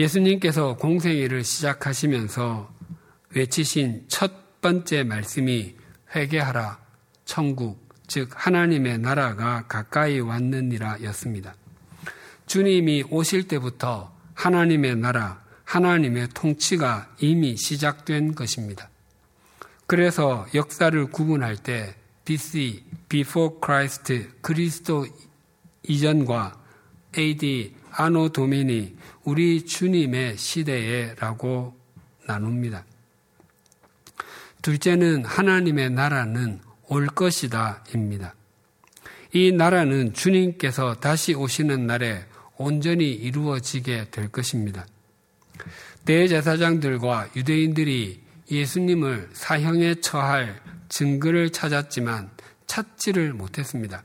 예수님께서 0.00 0.76
공생애를 0.76 1.44
시작하시면서 1.44 2.74
외치신 3.30 4.06
첫 4.08 4.60
번째 4.60 5.04
말씀이 5.04 5.76
회개하라, 6.14 6.80
천국, 7.24 7.88
즉 8.08 8.30
하나님의 8.34 8.98
나라가 8.98 9.66
가까이 9.68 10.18
왔느니라 10.18 11.02
였습니다. 11.04 11.54
주님이 12.46 13.04
오실 13.10 13.46
때부터 13.46 14.12
하나님의 14.34 14.96
나라, 14.96 15.40
하나님의 15.62 16.30
통치가 16.34 17.14
이미 17.20 17.56
시작된 17.56 18.34
것입니다. 18.34 18.90
그래서 19.86 20.46
역사를 20.54 21.06
구분할 21.10 21.56
때 21.56 21.94
BC, 22.28 22.84
Before 23.08 23.54
Christ, 23.64 24.28
그리스도 24.42 25.06
이전과 25.82 26.60
AD, 27.16 27.74
아노 27.90 28.28
도미니, 28.28 28.96
우리 29.24 29.64
주님의 29.64 30.36
시대에라고 30.36 31.74
나눕니다. 32.26 32.84
둘째는 34.60 35.24
하나님의 35.24 35.88
나라는 35.88 36.60
올 36.88 37.06
것이다입니다. 37.06 38.34
이 39.32 39.50
나라는 39.50 40.12
주님께서 40.12 40.96
다시 40.96 41.32
오시는 41.32 41.86
날에 41.86 42.26
온전히 42.58 43.10
이루어지게 43.10 44.10
될 44.10 44.28
것입니다. 44.28 44.86
대제사장들과 46.04 47.30
유대인들이 47.36 48.20
예수님을 48.50 49.30
사형에 49.32 49.94
처할 50.02 50.60
증거를 50.88 51.50
찾았지만 51.50 52.30
찾지를 52.66 53.32
못했습니다. 53.32 54.02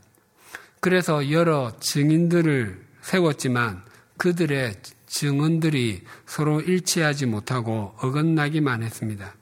그래서 0.80 1.32
여러 1.32 1.78
증인들을 1.80 2.86
세웠지만 3.02 3.84
그들의 4.18 4.76
증언들이 5.08 6.04
서로 6.26 6.60
일치하지 6.62 7.28
못하고 7.28 7.94
어긋나기만 8.00 8.84
했습니다. 8.84 9.36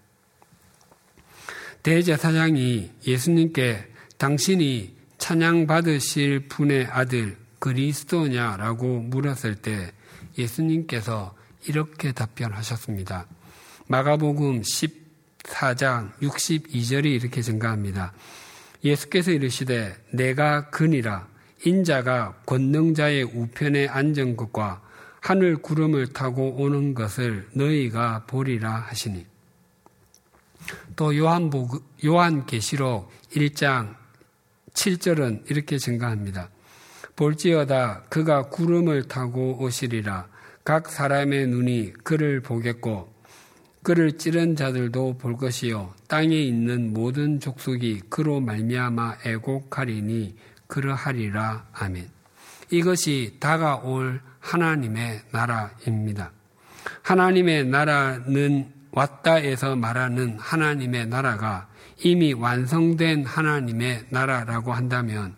대제사장이 1.83 2.91
예수님께 3.07 3.87
당신이 4.17 4.95
찬양받으실 5.17 6.47
분의 6.47 6.85
아들 6.85 7.37
그리스도냐라고 7.59 8.99
물었을 8.99 9.55
때 9.55 9.91
예수님께서 10.37 11.35
이렇게 11.67 12.11
답변하셨습니다. 12.11 13.27
마가복음 13.87 14.63
14장 15.43 16.11
62절이 16.21 17.05
이렇게 17.05 17.41
증가합니다. 17.41 18.13
예수께서 18.83 19.31
이르시되 19.31 19.95
내가 20.11 20.69
근이라 20.69 21.27
인자가 21.65 22.35
권능자의 22.45 23.23
우편에 23.23 23.87
앉은 23.87 24.35
것과 24.35 24.81
하늘 25.19 25.57
구름을 25.57 26.13
타고 26.13 26.55
오는 26.55 26.95
것을 26.95 27.47
너희가 27.53 28.23
보리라 28.25 28.71
하시니 28.71 29.25
또 30.95 31.15
요한복 31.15 31.83
요한계시록 32.03 33.11
1장 33.31 33.95
7절은 34.73 35.51
이렇게 35.51 35.77
증가합니다. 35.77 36.49
볼지어다 37.15 38.03
그가 38.09 38.49
구름을 38.49 39.07
타고 39.07 39.61
오시리라 39.61 40.27
각 40.63 40.89
사람의 40.89 41.47
눈이 41.47 41.93
그를 42.03 42.41
보겠고 42.41 43.10
그를 43.83 44.17
찌른 44.17 44.55
자들도 44.55 45.17
볼 45.17 45.37
것이요 45.37 45.93
땅에 46.07 46.35
있는 46.35 46.93
모든 46.93 47.39
족속이 47.39 48.01
그로 48.09 48.39
말미암아 48.39 49.17
애곡하리니 49.25 50.35
그러하리라. 50.67 51.65
아멘. 51.73 52.07
이것이 52.69 53.37
다가올 53.39 54.21
하나님의 54.39 55.21
나라입니다. 55.31 56.31
하나님의 57.01 57.65
나라는 57.65 58.71
왔다에서 58.91 59.75
말하는 59.75 60.37
하나님의 60.39 61.07
나라가 61.07 61.67
이미 62.03 62.33
완성된 62.33 63.25
하나님의 63.25 64.05
나라라고 64.09 64.73
한다면 64.73 65.35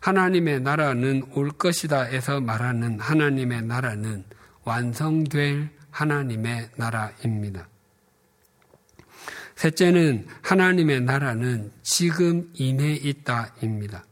하나님의 0.00 0.60
나라는 0.60 1.22
올 1.34 1.50
것이다에서 1.50 2.40
말하는 2.40 2.98
하나님의 2.98 3.62
나라는 3.62 4.24
완성될 4.64 5.70
하나님의 5.90 6.70
나라입니다. 6.76 7.68
셋째는 9.62 10.26
하나님의 10.40 11.02
나라는 11.02 11.70
지금 11.84 12.50
임해 12.52 12.94
있다입니다. 12.94 14.04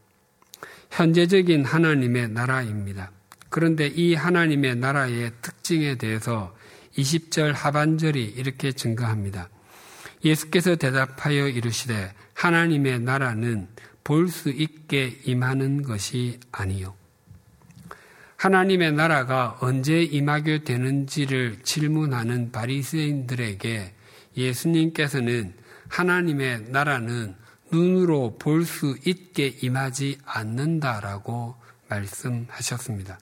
현재적인 0.89 1.65
하나님의 1.65 2.29
나라입니다. 2.29 3.11
그런데 3.49 3.87
이 3.87 4.13
하나님의 4.13 4.77
나라의 4.77 5.33
특징에 5.41 5.95
대해서 5.95 6.55
20절 6.97 7.51
하반절이 7.51 8.23
이렇게 8.37 8.71
증가합니다. 8.71 9.49
예수께서 10.23 10.77
대답하여 10.77 11.49
이르시되 11.49 12.13
하나님의 12.33 13.01
나라는 13.01 13.67
볼 14.05 14.29
수 14.29 14.51
있게 14.51 15.19
임하는 15.25 15.81
것이 15.81 16.39
아니요. 16.53 16.93
하나님의 18.37 18.93
나라가 18.93 19.57
언제 19.59 20.01
임하게 20.01 20.63
되는지를 20.63 21.57
질문하는 21.63 22.53
바리새인들에게 22.53 23.95
예수님께서는 24.37 25.53
하나님의 25.89 26.65
나라는 26.69 27.35
눈으로 27.71 28.37
볼 28.37 28.65
수 28.65 28.97
있게 29.05 29.47
임하지 29.61 30.17
않는다라고 30.25 31.55
말씀하셨습니다. 31.89 33.19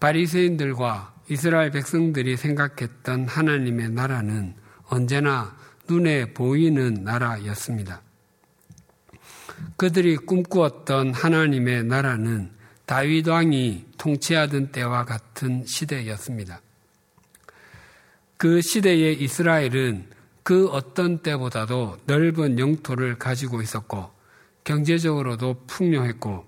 바리새인들과 0.00 1.14
이스라엘 1.28 1.70
백성들이 1.70 2.36
생각했던 2.36 3.26
하나님의 3.26 3.90
나라는 3.90 4.54
언제나 4.88 5.56
눈에 5.88 6.32
보이는 6.32 6.94
나라였습니다. 6.94 8.02
그들이 9.76 10.16
꿈꾸었던 10.16 11.12
하나님의 11.14 11.84
나라는 11.84 12.52
다윗 12.86 13.28
왕이 13.28 13.86
통치하던 13.98 14.72
때와 14.72 15.04
같은 15.04 15.64
시대였습니다. 15.66 16.60
그 18.38 18.62
시대의 18.62 19.20
이스라엘은 19.20 20.06
그 20.44 20.68
어떤 20.68 21.18
때보다도 21.18 21.98
넓은 22.06 22.60
영토를 22.60 23.18
가지고 23.18 23.60
있었고 23.62 24.10
경제적으로도 24.62 25.64
풍요했고 25.66 26.46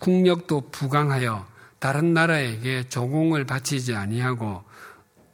국력도 0.00 0.70
부강하여 0.70 1.46
다른 1.78 2.14
나라에게 2.14 2.88
조공을 2.88 3.44
바치지 3.44 3.94
아니하고 3.94 4.64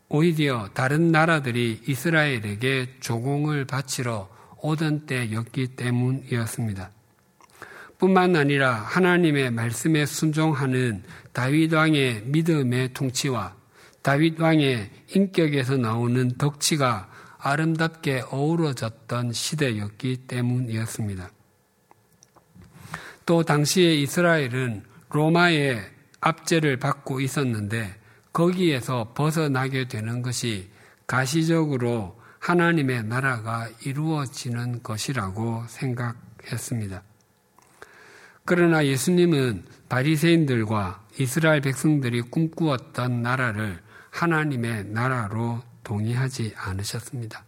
오히려 0.09 0.69
다른 0.75 1.13
나라들이 1.13 1.81
이스라엘에게 1.87 2.97
조공을 2.99 3.67
바치러 3.67 4.29
오던 4.61 5.07
때였기 5.07 5.69
때문이었습니다. 5.69 6.91
뿐만 7.99 8.35
아니라 8.35 8.75
하나님의 8.75 9.53
말씀에 9.53 10.07
순종하는 10.07 11.05
다윗 11.33 11.73
왕의 11.73 12.25
믿음의 12.27 12.93
통치와 12.93 13.62
다윗 14.03 14.41
왕의 14.41 14.91
인격에서 15.15 15.77
나오는 15.77 16.37
덕치가 16.37 17.09
아름답게 17.39 18.25
어우러졌던 18.31 19.33
시대였기 19.33 20.27
때문이었습니다. 20.29 21.31
또 23.27 23.43
당시에 23.43 23.95
이스라엘은 23.95 24.85
로마의 25.11 25.83
압제를 26.21 26.79
받고 26.79 27.21
있었는데 27.21 27.95
거기에서 28.33 29.13
벗어나게 29.15 29.89
되는 29.89 30.23
것이 30.23 30.71
가시적으로 31.07 32.21
하나님의 32.39 33.05
나라가 33.05 33.69
이루어지는 33.85 34.83
것이라고 34.83 35.65
생각했습니다. 35.69 37.03
그러나 38.45 38.85
예수님은 38.85 39.65
바리새인들과 39.89 41.05
이스라엘 41.19 41.61
백성들이 41.61 42.23
꿈꾸었던 42.23 43.23
나라를 43.23 43.81
하나님의 44.13 44.85
나라로 44.85 45.63
동의하지 45.83 46.55
않으셨습니다. 46.57 47.45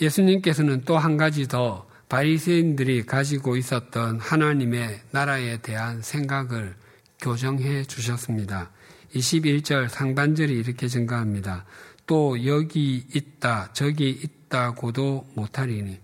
예수님께서는 0.00 0.82
또 0.84 0.96
한 0.96 1.16
가지 1.16 1.46
더 1.46 1.86
바리새인들이 2.08 3.04
가지고 3.04 3.56
있었던 3.56 4.20
하나님의 4.20 5.00
나라에 5.10 5.58
대한 5.58 6.00
생각을 6.00 6.74
교정해 7.20 7.84
주셨습니다. 7.84 8.70
21절 9.14 9.88
상반절이 9.88 10.54
이렇게 10.54 10.88
증가합니다. 10.88 11.64
또 12.06 12.46
여기 12.46 13.04
있다, 13.12 13.70
저기 13.72 14.08
있다고도 14.10 15.28
못하리니. 15.34 15.98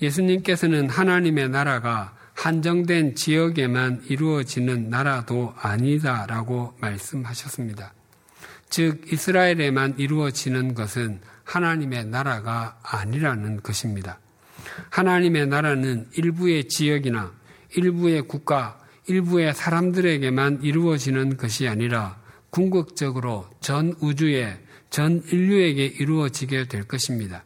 예수님께서는 0.00 0.88
하나님의 0.88 1.48
나라가 1.48 2.16
한정된 2.38 3.16
지역에만 3.16 4.04
이루어지는 4.06 4.90
나라도 4.90 5.54
아니다라고 5.58 6.72
말씀하셨습니다. 6.80 7.92
즉, 8.70 9.12
이스라엘에만 9.12 9.96
이루어지는 9.98 10.74
것은 10.74 11.20
하나님의 11.42 12.06
나라가 12.06 12.78
아니라는 12.84 13.60
것입니다. 13.60 14.20
하나님의 14.90 15.48
나라는 15.48 16.06
일부의 16.14 16.68
지역이나 16.68 17.32
일부의 17.74 18.28
국가, 18.28 18.78
일부의 19.08 19.52
사람들에게만 19.52 20.60
이루어지는 20.62 21.38
것이 21.38 21.66
아니라 21.66 22.20
궁극적으로 22.50 23.50
전 23.60 23.96
우주에, 24.00 24.60
전 24.90 25.24
인류에게 25.26 25.86
이루어지게 25.86 26.68
될 26.68 26.84
것입니다. 26.84 27.42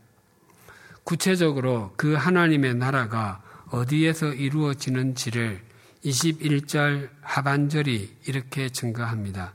구체적으로 1.02 1.94
그 1.96 2.12
하나님의 2.12 2.74
나라가 2.74 3.41
어디에서 3.72 4.34
이루어지는지를 4.34 5.60
21절 6.04 7.08
하반절이 7.22 8.18
이렇게 8.26 8.68
증거합니다. 8.68 9.54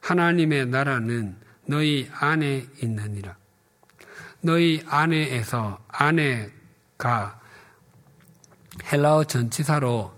하나님의 0.00 0.66
나라는 0.66 1.36
너희 1.66 2.08
안에 2.12 2.66
있느니라. 2.82 3.36
너희 4.42 4.82
안에에서 4.86 5.82
안에가 5.88 7.40
헬라어 8.92 9.24
전치사로 9.24 10.12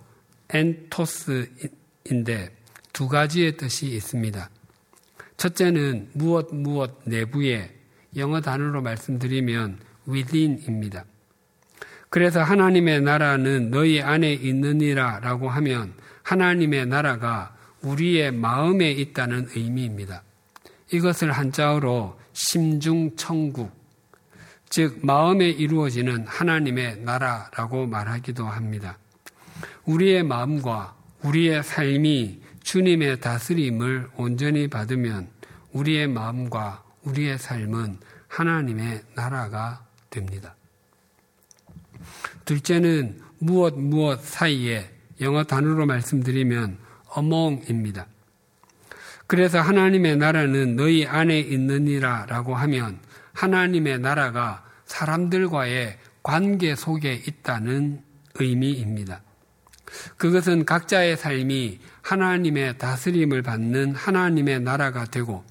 엔토스인데 0.48 2.56
두 2.92 3.08
가지의 3.08 3.56
뜻이 3.56 3.86
있습니다. 3.86 4.50
첫째는 5.36 6.10
무엇 6.14 6.52
무엇 6.52 6.98
내부에 7.04 7.72
영어 8.16 8.40
단어로 8.40 8.82
말씀드리면 8.82 9.78
within입니다. 10.08 11.04
그래서 12.08 12.42
하나님의 12.42 13.02
나라는 13.02 13.70
너희 13.70 14.00
안에 14.00 14.32
있느니라 14.32 15.20
라고 15.20 15.48
하면 15.48 15.92
하나님의 16.22 16.86
나라가 16.86 17.54
우리의 17.82 18.32
마음에 18.32 18.90
있다는 18.90 19.48
의미입니다. 19.54 20.22
이것을 20.92 21.32
한자어로 21.32 22.18
심중천국, 22.32 23.70
즉 24.68 24.98
마음에 25.02 25.48
이루어지는 25.48 26.26
하나님의 26.26 27.00
나라라고 27.00 27.86
말하기도 27.86 28.44
합니다. 28.44 28.98
우리의 29.84 30.22
마음과 30.22 30.94
우리의 31.22 31.62
삶이 31.62 32.40
주님의 32.62 33.20
다스림을 33.20 34.10
온전히 34.16 34.68
받으면 34.68 35.28
우리의 35.72 36.08
마음과 36.08 36.82
우리의 37.04 37.38
삶은 37.38 37.98
하나님의 38.28 39.02
나라가 39.14 39.84
됩니다. 40.10 40.56
둘째는 42.46 43.20
무엇 43.38 43.74
무엇 43.78 44.22
사이에 44.22 44.88
영어 45.20 45.44
단어로 45.44 45.84
말씀드리면 45.84 46.78
among입니다. 47.16 48.06
그래서 49.26 49.60
하나님의 49.60 50.16
나라는 50.16 50.76
너희 50.76 51.04
안에 51.04 51.40
있느니라 51.40 52.26
라고 52.26 52.54
하면 52.54 52.98
하나님의 53.32 53.98
나라가 53.98 54.64
사람들과의 54.86 55.98
관계 56.22 56.74
속에 56.76 57.14
있다는 57.26 58.02
의미입니다. 58.36 59.22
그것은 60.16 60.64
각자의 60.64 61.16
삶이 61.16 61.80
하나님의 62.02 62.78
다스림을 62.78 63.42
받는 63.42 63.94
하나님의 63.94 64.60
나라가 64.60 65.04
되고 65.04 65.44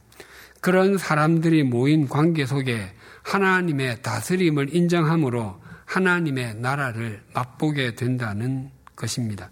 그런 0.61 0.97
사람들이 0.97 1.63
모인 1.63 2.07
관계 2.07 2.45
속에 2.45 2.93
하나님의 3.23 4.01
다스림을 4.01 4.73
인정함으로 4.73 5.64
하나님의 5.85 6.55
나라를 6.55 7.21
맛보게 7.33 7.95
된다는 7.95 8.71
것입니다. 8.95 9.49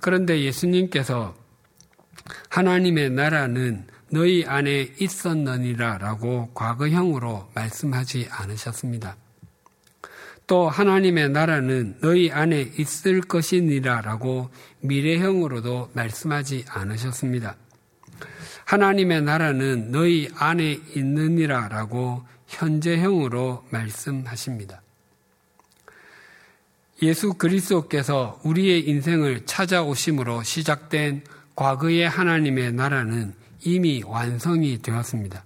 그런데 0.00 0.42
예수님께서 0.42 1.34
하나님의 2.48 3.10
나라는 3.10 3.86
너희 4.10 4.44
안에 4.46 4.94
있었느니라 5.00 5.98
라고 5.98 6.52
과거형으로 6.54 7.50
말씀하지 7.54 8.28
않으셨습니다. 8.30 9.16
또 10.46 10.68
하나님의 10.68 11.30
나라는 11.30 11.98
너희 12.00 12.30
안에 12.30 12.72
있을 12.78 13.20
것이니라 13.20 14.02
라고 14.02 14.50
미래형으로도 14.80 15.90
말씀하지 15.92 16.66
않으셨습니다. 16.68 17.56
하나님의 18.64 19.22
나라는 19.22 19.90
너희 19.90 20.28
안에 20.36 20.78
있느니라 20.94 21.68
라고 21.68 22.24
현재형으로 22.46 23.66
말씀하십니다. 23.70 24.82
예수 27.02 27.34
그리스도께서 27.34 28.40
우리의 28.42 28.88
인생을 28.88 29.44
찾아오심으로 29.44 30.42
시작된 30.42 31.24
과거의 31.54 32.08
하나님의 32.08 32.72
나라는 32.72 33.34
이미 33.64 34.02
완성이 34.04 34.80
되었습니다. 34.80 35.44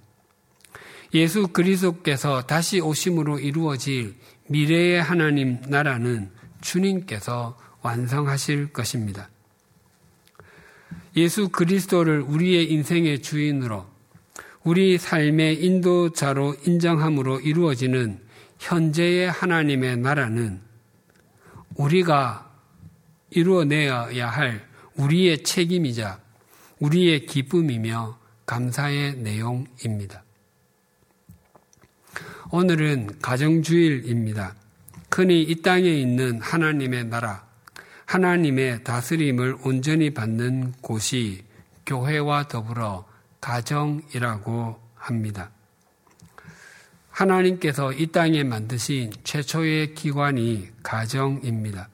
예수 1.14 1.48
그리스도께서 1.48 2.42
다시 2.42 2.80
오심으로 2.80 3.40
이루어질 3.40 4.14
미래의 4.48 5.02
하나님 5.02 5.60
나라는 5.66 6.30
주님께서 6.60 7.58
완성하실 7.82 8.72
것입니다. 8.72 9.28
예수 11.16 11.48
그리스도를 11.48 12.20
우리의 12.20 12.70
인생의 12.70 13.22
주인으로 13.22 13.86
우리 14.62 14.98
삶의 14.98 15.64
인도자로 15.64 16.56
인정함으로 16.66 17.40
이루어지는 17.40 18.20
현재의 18.58 19.30
하나님의 19.30 19.96
나라는 19.96 20.69
우리가 21.76 22.50
이루어내야 23.30 24.28
할 24.28 24.68
우리의 24.96 25.42
책임이자 25.42 26.20
우리의 26.78 27.26
기쁨이며 27.26 28.18
감사의 28.46 29.16
내용입니다. 29.18 30.24
오늘은 32.50 33.20
가정주일입니다. 33.22 34.54
흔히 35.12 35.42
이 35.42 35.62
땅에 35.62 35.88
있는 35.88 36.40
하나님의 36.40 37.04
나라, 37.04 37.46
하나님의 38.06 38.83
다스림을 38.83 39.59
온전히 39.64 40.11
받는 40.11 40.72
곳이 40.80 41.44
교회와 41.87 42.48
더불어 42.48 43.06
가정이라고 43.40 44.80
합니다. 44.94 45.50
하나님께서 47.20 47.92
이 47.92 48.06
땅에 48.06 48.44
만드신 48.44 49.12
최초의 49.24 49.94
기관이 49.94 50.68
가정입니다. 50.83 51.90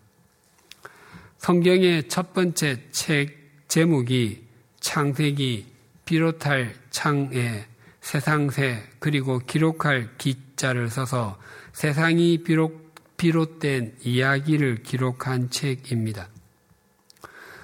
성경의 1.39 2.09
첫 2.09 2.33
번째 2.33 2.81
책 2.93 3.37
제목이 3.67 4.45
창세기 4.79 5.67
비롯할 6.05 6.75
창에 6.91 7.67
세상새 8.01 8.85
그리고 9.01 9.41
기록할 9.41 10.17
기자를 10.17 10.89
써서 10.91 11.39
세상이 11.73 12.45
비록 12.45 12.95
비롯된 13.17 13.97
이야기를 14.03 14.85
기록한 14.85 15.51
책입니다. 15.51 16.29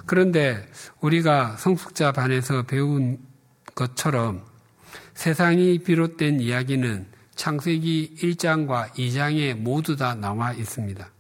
그런데 0.07 0.69
우리가 1.01 1.57
성숙자 1.59 2.11
반에서 2.11 2.65
배운 2.65 3.21
것처럼 3.77 4.45
세상이 5.15 5.79
비롯된 5.79 6.41
이야기는 6.41 7.12
창세기 7.35 8.17
1장과 8.19 8.91
2장에 8.93 9.55
모두 9.55 9.97
다 9.97 10.15
나와 10.15 10.53
있습니다. 10.53 11.11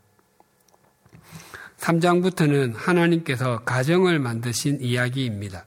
3장부터는 1.78 2.74
하나님께서 2.76 3.64
가정을 3.64 4.18
만드신 4.20 4.80
이야기입니다. 4.80 5.66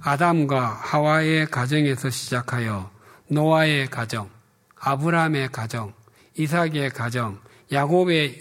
아담과 0.00 0.66
하와의 0.66 1.46
가정에서 1.46 2.08
시작하여 2.08 2.90
노아의 3.28 3.88
가정, 3.88 4.30
아브라함의 4.76 5.48
가정, 5.52 5.92
이삭의 6.38 6.90
가정, 6.90 7.38
야곱의 7.70 8.40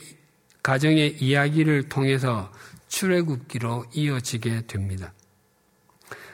가정의 0.64 1.18
이야기를 1.22 1.90
통해서 1.90 2.52
출애굽기로 2.88 3.88
이어지게 3.94 4.68
됩니다. 4.68 5.14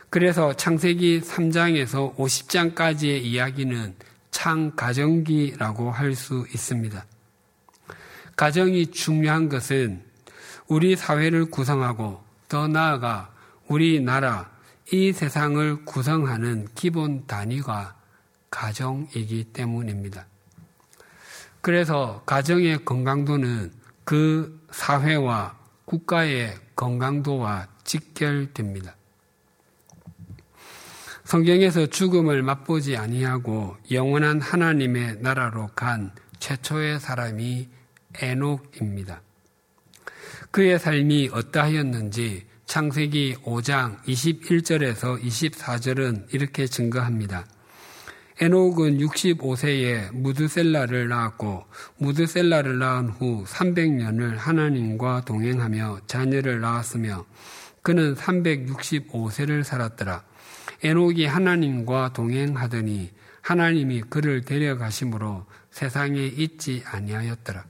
그래서 0.10 0.54
창세기 0.54 1.22
3장에서 1.22 2.16
50장까지의 2.16 3.24
이야기는 3.24 3.96
창 4.36 4.76
가정기라고 4.76 5.92
할 5.92 6.14
수 6.14 6.46
있습니다. 6.54 7.06
가정이 8.36 8.88
중요한 8.88 9.48
것은 9.48 10.04
우리 10.68 10.98
사회를 10.98 11.46
구성하고 11.46 12.22
더 12.50 12.68
나아가 12.68 13.34
우리나라, 13.70 14.52
이 14.92 15.14
세상을 15.14 15.86
구성하는 15.86 16.68
기본 16.76 17.26
단위가 17.26 17.96
가정이기 18.52 19.46
때문입니다. 19.54 20.26
그래서 21.62 22.22
가정의 22.26 22.84
건강도는 22.84 23.72
그 24.04 24.62
사회와 24.70 25.58
국가의 25.86 26.56
건강도와 26.76 27.70
직결됩니다. 27.86 28.98
성경에서 31.36 31.88
죽음을 31.88 32.44
맛보지 32.44 32.96
아니하고 32.96 33.76
영원한 33.92 34.40
하나님의 34.40 35.18
나라로 35.20 35.68
간 35.76 36.12
최초의 36.40 37.02
사람이 37.02 37.68
에녹입니다. 38.22 39.22
그의 40.52 40.80
삶이 40.80 41.32
어떠하였는지 41.34 42.46
창세기 42.64 43.36
5장 43.44 44.02
21절에서 44.04 45.22
24절은 45.22 46.34
이렇게 46.34 46.68
증거합니다. 46.68 47.46
에녹은 48.40 49.00
65세에 49.00 50.14
무드셀라를 50.14 51.10
낳았고 51.10 51.66
무드셀라를 51.98 52.80
낳은 52.80 53.10
후 53.10 53.44
300년을 53.46 54.38
하나님과 54.38 55.26
동행하며 55.26 56.00
자녀를 56.08 56.62
낳았으며 56.62 57.26
그는 57.82 58.16
365세를 58.16 59.64
살았더라. 59.64 60.24
에녹이 60.86 61.26
하나님과 61.26 62.14
동행하더니 62.14 63.12
하나님이 63.42 64.02
그를 64.02 64.42
데려가심으로 64.42 65.48
세상에 65.72 66.20
있지 66.26 66.84
아니하였더라. 66.86 67.66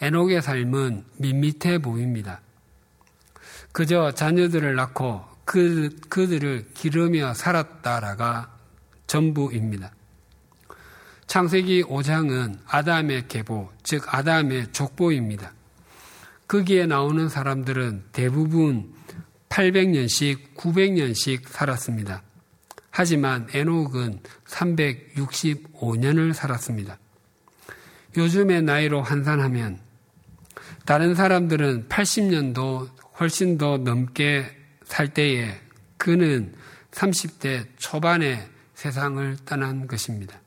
에녹의 0.00 0.40
삶은 0.40 1.04
밋밋해 1.16 1.78
보입니다. 1.78 2.40
그저 3.72 4.12
자녀들을 4.12 4.76
낳고 4.76 5.24
그, 5.44 5.90
그들을 6.08 6.68
기르며 6.74 7.34
살았다라가 7.34 8.54
전부입니다. 9.08 9.90
창세기 11.26 11.82
5장은 11.84 12.58
아담의 12.66 13.26
계보, 13.26 13.70
즉 13.82 14.14
아담의 14.14 14.72
족보입니다. 14.72 15.52
거기에 16.46 16.86
나오는 16.86 17.28
사람들은 17.28 18.04
대부분 18.12 18.97
800년씩, 19.48 20.54
900년씩 20.56 21.48
살았습니다. 21.48 22.22
하지만 22.90 23.46
에녹은 23.52 24.20
365년을 24.46 26.32
살았습니다. 26.32 26.98
요즘의 28.16 28.62
나이로 28.62 29.02
환산하면 29.02 29.78
다른 30.84 31.14
사람들은 31.14 31.88
80년도 31.88 32.88
훨씬 33.20 33.58
더 33.58 33.78
넘게 33.78 34.56
살 34.84 35.12
때에 35.12 35.60
그는 35.96 36.54
30대 36.90 37.66
초반에 37.76 38.48
세상을 38.74 39.36
떠난 39.44 39.86
것입니다. 39.86 40.40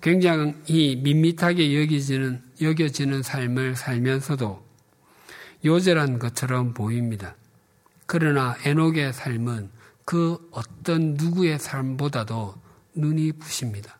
굉장히 0.00 0.96
밋밋하게 1.02 1.80
여겨지는, 1.80 2.42
여겨지는 2.60 3.22
삶을 3.22 3.76
살면서도 3.76 4.69
요절한 5.64 6.18
것처럼 6.18 6.74
보입니다. 6.74 7.34
그러나 8.06 8.56
에녹의 8.64 9.12
삶은 9.12 9.70
그 10.04 10.48
어떤 10.50 11.14
누구의 11.14 11.58
삶보다도 11.58 12.54
눈이 12.94 13.32
부십니다. 13.32 13.98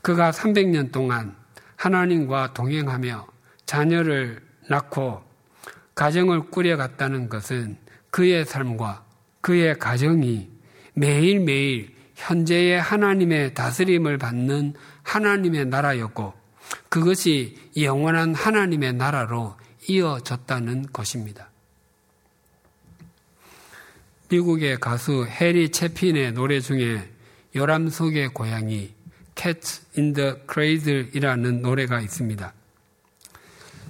그가 0.00 0.30
300년 0.30 0.92
동안 0.92 1.36
하나님과 1.76 2.54
동행하며 2.54 3.26
자녀를 3.66 4.40
낳고 4.68 5.22
가정을 5.94 6.50
꾸려갔다는 6.50 7.28
것은 7.28 7.76
그의 8.10 8.44
삶과 8.46 9.04
그의 9.42 9.78
가정이 9.78 10.48
매일매일 10.94 11.94
현재의 12.14 12.80
하나님의 12.80 13.54
다스림을 13.54 14.16
받는 14.16 14.74
하나님의 15.02 15.66
나라였고 15.66 16.32
그것이 16.88 17.56
영원한 17.76 18.34
하나님의 18.34 18.94
나라로 18.94 19.57
이어졌다는 19.88 20.92
것입니다. 20.92 21.50
미국의 24.30 24.78
가수 24.78 25.26
해리 25.26 25.70
채핀의 25.70 26.32
노래 26.32 26.60
중에 26.60 27.08
요람 27.56 27.88
속의 27.88 28.28
고양이 28.28 28.94
Cat 29.34 29.80
in 29.96 30.12
the 30.12 30.34
Cradle이라는 30.52 31.62
노래가 31.62 32.00
있습니다. 32.00 32.52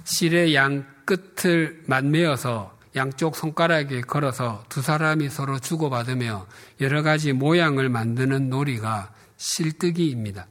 실의 0.05 0.55
양 0.55 0.85
끝을 1.05 1.83
맞매어서 1.85 2.77
양쪽 2.95 3.35
손가락에 3.35 4.01
걸어서 4.01 4.63
두 4.69 4.81
사람이 4.81 5.29
서로 5.29 5.59
주고받으며 5.59 6.47
여러 6.81 7.03
가지 7.03 7.33
모양을 7.33 7.89
만드는 7.89 8.49
놀이가 8.49 9.13
실뜨기입니다. 9.37 10.47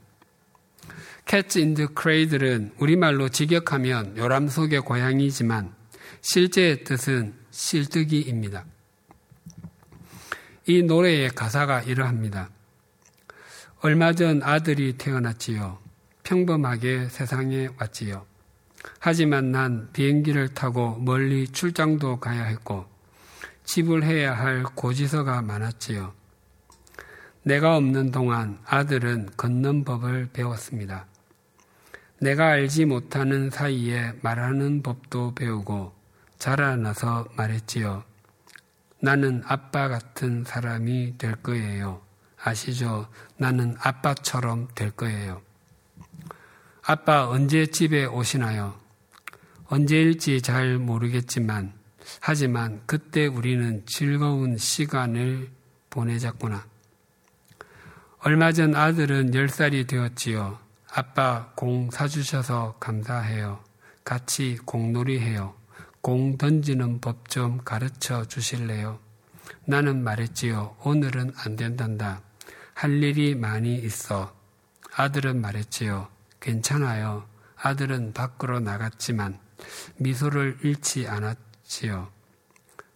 In 1.31 1.75
the 1.75 1.87
Cradle은 1.95 2.71
우리말로 2.79 3.29
직역하면 3.29 4.17
요람 4.17 4.47
속의 4.47 4.81
고양이지만 4.81 5.75
실제의 6.21 6.83
뜻은 6.83 7.35
실뜨기입니다. 7.51 8.65
이 10.65 10.81
노래의 10.81 11.29
가사가 11.29 11.83
이러합니다. 11.83 12.49
얼마 13.81 14.13
전 14.13 14.41
아들이 14.41 14.93
태어났지요. 14.93 15.77
평범하게 16.23 17.09
세상에 17.09 17.69
왔지요. 17.79 18.25
하지만 18.97 19.51
난 19.51 19.89
비행기를 19.93 20.55
타고 20.55 20.97
멀리 20.97 21.47
출장도 21.47 22.19
가야 22.19 22.43
했고 22.45 22.87
집을 23.65 24.03
해야 24.03 24.33
할 24.33 24.63
고지서가 24.63 25.43
많았지요. 25.43 26.11
내가 27.43 27.77
없는 27.77 28.09
동안 28.09 28.57
아들은 28.65 29.29
걷는 29.37 29.83
법을 29.83 30.29
배웠습니다. 30.33 31.05
내가 32.21 32.49
알지 32.49 32.85
못하는 32.85 33.49
사이에 33.49 34.13
말하는 34.21 34.83
법도 34.83 35.35
배우고 35.35 35.93
자라나서 36.37 37.27
말했지요. 37.35 38.03
나는 39.01 39.41
아빠 39.45 39.87
같은 39.87 40.43
사람이 40.43 41.17
될 41.17 41.35
거예요. 41.35 42.01
아시죠? 42.41 43.07
나는 43.37 43.75
아빠처럼 43.79 44.67
될 44.75 44.91
거예요. 44.91 45.41
아빠 46.81 47.27
언제 47.29 47.65
집에 47.67 48.05
오시나요? 48.05 48.75
언제일지 49.65 50.41
잘 50.41 50.77
모르겠지만, 50.77 51.73
하지만 52.19 52.81
그때 52.85 53.27
우리는 53.27 53.83
즐거운 53.85 54.57
시간을 54.57 55.49
보내자꾸나. 55.89 56.65
얼마 58.19 58.51
전 58.51 58.75
아들은 58.75 59.31
10살이 59.31 59.87
되었지요. 59.87 60.68
아빠 60.91 61.51
공 61.55 61.91
사주셔서 61.91 62.75
감사해요. 62.79 63.63
같이 64.03 64.57
공놀이 64.65 65.19
해요. 65.19 65.53
공 66.01 66.37
던지는 66.37 66.99
법 66.99 67.29
좀 67.29 67.59
가르쳐 67.63 68.25
주실래요? 68.25 68.99
나는 69.65 70.03
말했지요. 70.03 70.77
오늘은 70.83 71.33
안 71.37 71.55
된단다. 71.55 72.21
할 72.73 73.03
일이 73.03 73.35
많이 73.35 73.75
있어. 73.75 74.33
아들은 74.95 75.41
말했지요. 75.41 76.07
괜찮아요. 76.39 77.25
아들은 77.55 78.13
밖으로 78.13 78.59
나갔지만 78.59 79.39
미소를 79.97 80.57
잃지 80.63 81.07
않았지요. 81.07 82.09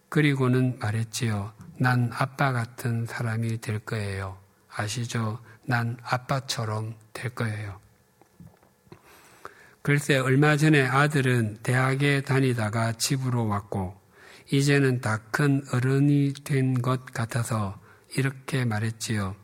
그리고는 0.09 0.79
말했지요. 0.79 1.53
난 1.77 2.09
아빠 2.13 2.51
같은 2.51 3.05
사람이 3.05 3.61
될 3.61 3.79
거예요. 3.79 4.39
아시죠? 4.69 5.39
난 5.65 5.97
아빠처럼 6.01 6.95
될 7.13 7.35
거예요. 7.35 7.82
글쎄, 9.83 10.17
얼마 10.17 10.55
전에 10.55 10.81
아들은 10.87 11.57
대학에 11.61 12.21
다니다가 12.21 12.93
집으로 12.93 13.47
왔고, 13.47 13.99
이제는 14.49 15.01
다 15.01 15.19
큰 15.31 15.61
어른이 15.73 16.33
된 16.45 16.81
것 16.81 17.05
같아서 17.07 17.77
이렇게 18.15 18.63
말했지요. 18.63 19.35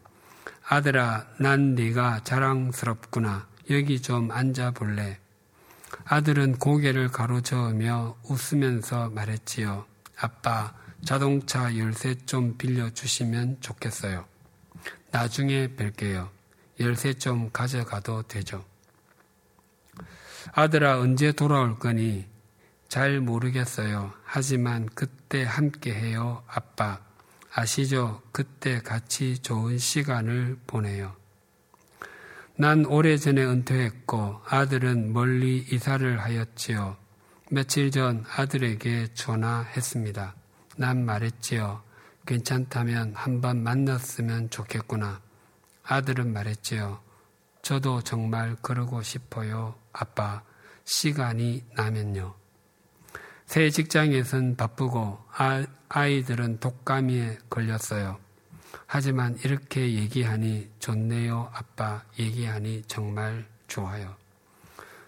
아들아, 0.65 1.27
난 1.39 1.75
네가 1.75 2.23
자랑스럽구나. 2.23 3.47
여기 3.69 4.01
좀 4.01 4.31
앉아 4.31 4.71
볼래? 4.71 5.19
아들은 6.05 6.57
고개를 6.59 7.09
가로저으며 7.09 8.15
웃으면서 8.23 9.09
말했지요. 9.09 9.85
아빠, 10.17 10.73
자동차 11.03 11.75
열쇠 11.77 12.15
좀 12.25 12.57
빌려주시면 12.57 13.57
좋겠어요. 13.59 14.25
나중에 15.11 15.67
뵐게요. 15.75 16.29
열쇠 16.79 17.13
좀 17.13 17.49
가져가도 17.51 18.23
되죠. 18.23 18.63
아들아, 20.53 20.99
언제 20.99 21.31
돌아올 21.31 21.79
거니? 21.79 22.25
잘 22.87 23.19
모르겠어요. 23.19 24.13
하지만 24.23 24.87
그때 24.95 25.43
함께 25.43 25.93
해요, 25.93 26.43
아빠. 26.47 26.99
아시죠? 27.53 28.21
그때 28.31 28.79
같이 28.79 29.39
좋은 29.39 29.77
시간을 29.77 30.57
보내요. 30.65 31.15
난 32.55 32.85
오래전에 32.85 33.43
은퇴했고 33.43 34.41
아들은 34.45 35.13
멀리 35.13 35.65
이사를 35.71 36.19
하였지요. 36.19 36.97
며칠 37.51 37.89
전 37.89 38.25
아들에게 38.35 39.13
전화했습니다. 39.13 40.35
난 40.77 41.05
말했지요. 41.05 41.81
괜찮다면 42.25 43.13
한번 43.15 43.63
만났으면 43.63 44.49
좋겠구나. 44.49 45.21
아들은 45.83 46.31
말했지요. 46.33 46.99
저도 47.69 48.01
정말 48.01 48.55
그러고 48.63 49.03
싶어요. 49.03 49.75
아빠, 49.93 50.41
시간이 50.85 51.65
나면요. 51.75 52.33
새 53.45 53.69
직장에선 53.69 54.55
바쁘고 54.55 55.23
아, 55.31 55.67
아이들은 55.87 56.61
독감에 56.61 57.37
걸렸어요. 57.47 58.17
하지만 58.87 59.37
이렇게 59.43 59.93
얘기하니 59.93 60.67
좋네요. 60.79 61.51
아빠 61.53 62.03
얘기하니 62.17 62.85
정말 62.87 63.47
좋아요. 63.67 64.15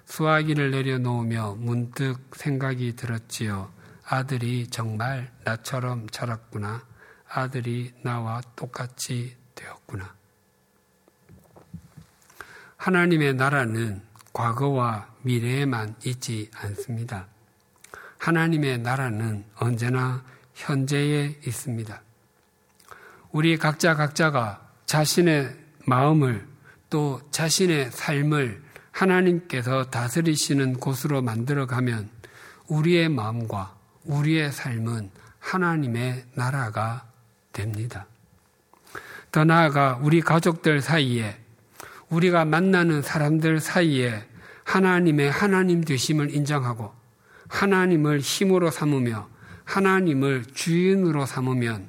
수화기를 0.06 0.70
내려놓으며 0.70 1.56
문득 1.58 2.20
생각이 2.36 2.96
들었지요. 2.96 3.74
아들이 4.06 4.68
정말 4.68 5.34
나처럼 5.46 6.08
자랐구나. 6.12 6.86
아들이 7.28 7.92
나와 8.04 8.40
똑같이 8.56 9.36
되었구나. 9.56 10.21
하나님의 12.82 13.36
나라는 13.36 14.02
과거와 14.34 15.08
미래에만 15.22 15.98
있지 16.04 16.50
않습니다. 16.56 17.28
하나님의 18.18 18.80
나라는 18.80 19.46
언제나 19.58 20.24
현재에 20.56 21.38
있습니다. 21.46 22.02
우리 23.34 23.58
각자 23.58 23.94
각자가 23.94 24.68
자신의 24.88 25.56
마음을 25.86 26.48
또 26.90 27.22
자신의 27.30 27.92
삶을 27.92 28.64
하나님께서 28.90 29.84
다스리시는 29.92 30.80
곳으로 30.80 31.22
만들어가면 31.22 32.10
우리의 32.68 33.10
마음과 33.10 33.76
우리의 34.06 34.52
삶은 34.52 35.12
하나님의 35.38 36.26
나라가 36.34 37.08
됩니다. 37.54 38.08
더 39.32 39.44
나아가 39.44 40.00
우리 40.02 40.20
가족들 40.22 40.82
사이에 40.82 41.41
우리가 42.12 42.46
만나는 42.46 43.02
사람들 43.02 43.60
사이에 43.60 44.24
하나님의 44.64 45.32
하나님 45.32 45.84
되심을 45.84 46.36
인정하고 46.36 46.94
하나님을 47.48 48.20
힘으로 48.20 48.70
삼으며 48.70 49.30
하나님을 49.64 50.46
주인으로 50.54 51.26
삼으면 51.26 51.88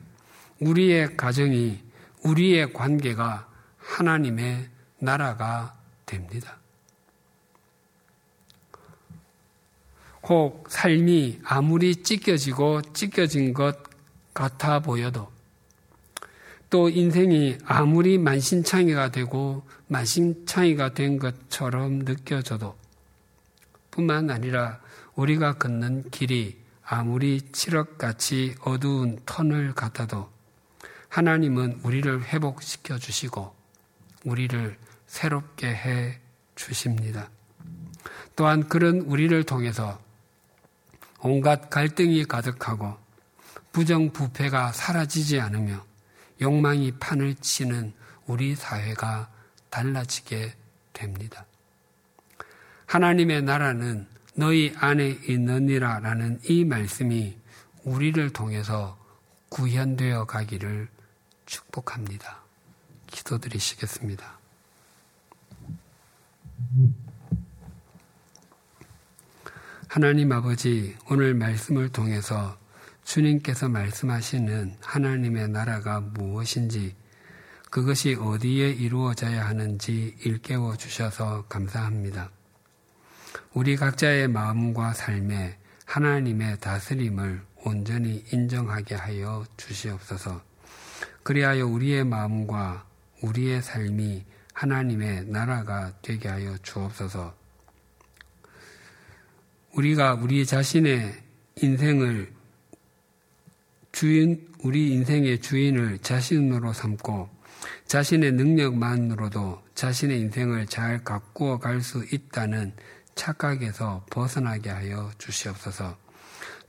우리의 0.61 1.17
가정이 1.17 1.81
우리의 2.25 2.73
관계가 2.73 3.49
하나님의 3.79 4.69
나라가 5.01 5.75
됩니다. 6.07 6.57
혹 10.23 10.67
삶이 10.69 11.41
아무리 11.43 11.97
찢겨지고 11.97 12.83
찢겨진 12.93 13.53
것 13.53 13.77
같아 14.33 14.79
보여도 14.79 15.33
또 16.71 16.89
인생이 16.89 17.59
아무리 17.65 18.19
만신창이가 18.19 19.11
되고 19.11 19.65
만신창이가 19.93 20.95
된 20.95 21.19
것처럼 21.19 22.01
느껴져도 22.01 22.79
뿐만 23.91 24.31
아니라 24.31 24.81
우리가 25.15 25.59
걷는 25.59 26.11
길이 26.11 26.59
아무리 26.83 27.43
칠흑같이 27.53 28.55
어두운 28.63 29.21
터널 29.27 29.75
같아도 29.75 30.31
하나님은 31.11 31.81
우리를 31.83 32.25
회복시켜 32.25 32.99
주시고 32.99 33.55
우리를 34.25 34.79
새롭게 35.07 35.67
해 35.67 36.19
주십니다. 36.55 37.29
또한 38.35 38.67
그런 38.69 39.03
우리를 39.03 39.45
통해서 39.45 40.01
온갖 41.21 41.69
갈등이 41.69 42.25
가득하고 42.25 42.97
부정부패가 43.73 44.73
사라지지 44.73 45.39
않으며 45.39 45.85
욕망이 46.41 46.93
판을 46.93 47.35
치는 47.35 47.93
우리 48.27 48.55
사회가 48.55 49.31
달라지게 49.73 50.55
됩니다. 50.93 51.47
하나님의 52.87 53.43
나라는 53.43 54.07
너희 54.35 54.73
안에 54.77 55.19
있느니라 55.29 56.01
라는 56.01 56.39
이 56.45 56.65
말씀이 56.65 57.37
우리를 57.85 58.31
통해서 58.31 58.99
구현되어 59.49 60.27
가기를 60.27 60.89
축복합니다. 61.47 62.43
기도드리시겠습니다. 63.07 64.39
하나님 69.89 70.33
아버지, 70.33 70.97
오늘 71.11 71.35
말씀을 71.35 71.89
통해서 71.91 72.59
주님께서 73.05 73.69
말씀하시는 73.69 74.77
하나님의 74.81 75.49
나라가 75.49 76.01
무엇인지 76.01 76.95
그것이 77.73 78.19
어디에 78.21 78.69
이루어져야 78.69 79.49
하는지 79.49 80.15
일깨워 80.21 80.77
주셔서 80.77 81.47
감사합니다. 81.49 82.31
우리 83.55 83.77
각자의 83.77 84.29
마음과 84.29 84.93
삶에 84.93 85.57
하나님의 85.87 86.61
다스림을 86.61 87.41
온전히 87.65 88.27
인정하게 88.31 88.97
하여 88.97 89.47
주시옵소서. 89.57 90.43
그리하여 91.23 91.67
우리의 91.67 92.05
마음과 92.05 92.85
우리의 93.23 93.63
삶이 93.63 94.27
하나님의 94.53 95.29
나라가 95.29 95.95
되게 96.03 96.29
하여 96.29 96.59
주옵소서. 96.59 97.35
우리가 99.73 100.13
우리 100.17 100.45
자신의 100.45 101.15
인생을 101.63 102.35
주인, 103.93 104.47
우리 104.63 104.93
인생의 104.93 105.41
주인을 105.41 106.01
자신으로 106.01 106.75
삼고 106.75 107.41
자신의 107.93 108.33
능력만으로도 108.33 109.63
자신의 109.75 110.19
인생을 110.19 110.67
잘 110.67 111.05
가꾸어 111.05 111.59
갈 111.59 111.83
수 111.83 112.03
있다는 112.11 112.73
착각에서 113.15 114.07
벗어나게 114.09 114.71
하여 114.71 115.11
주시옵소서. 115.19 115.99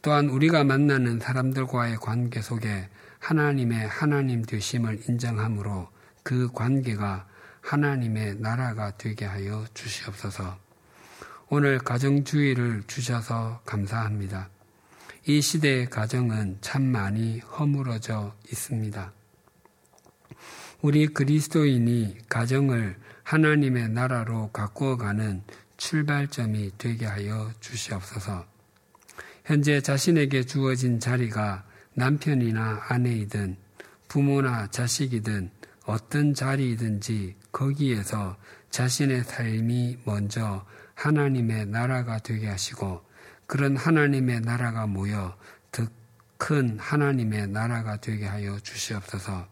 또한 0.01 0.27
우리가 0.27 0.65
만나는 0.65 1.21
사람들과의 1.21 1.95
관계 2.01 2.41
속에 2.41 2.89
하나님의 3.19 3.87
하나님 3.87 4.43
되심을 4.43 5.03
인정함으로 5.07 5.87
그 6.23 6.51
관계가 6.51 7.25
하나님의 7.61 8.41
나라가 8.41 8.91
되게 8.97 9.23
하여 9.23 9.63
주시옵소서. 9.73 10.57
오늘 11.47 11.77
가정주의를 11.77 12.83
주셔서 12.87 13.61
감사합니다. 13.63 14.49
이 15.25 15.39
시대의 15.39 15.89
가정은 15.89 16.57
참 16.59 16.83
많이 16.83 17.39
허물어져 17.39 18.35
있습니다. 18.51 19.13
우리 20.83 21.07
그리스도인이 21.07 22.17
가정을 22.27 22.97
하나님의 23.23 23.87
나라로 23.91 24.51
가꾸어 24.51 24.97
가는 24.97 25.41
출발점이 25.77 26.71
되게 26.77 27.05
하여 27.05 27.53
주시옵소서. 27.61 28.45
현재 29.45 29.79
자신에게 29.79 30.43
주어진 30.43 30.99
자리가 30.99 31.63
남편이나 31.93 32.81
아내이든 32.89 33.55
부모나 34.09 34.67
자식이든 34.71 35.51
어떤 35.85 36.33
자리이든지 36.33 37.37
거기에서 37.53 38.35
자신의 38.69 39.23
삶이 39.23 39.99
먼저 40.03 40.65
하나님의 40.95 41.67
나라가 41.67 42.19
되게 42.19 42.49
하시고 42.49 43.05
그런 43.47 43.77
하나님의 43.77 44.41
나라가 44.41 44.85
모여 44.85 45.37
더 45.71 45.87
큰 46.45 46.77
하나님의 46.77 47.47
나라가 47.47 47.95
되게 47.95 48.25
하여 48.25 48.59
주시옵소서. 48.59 49.47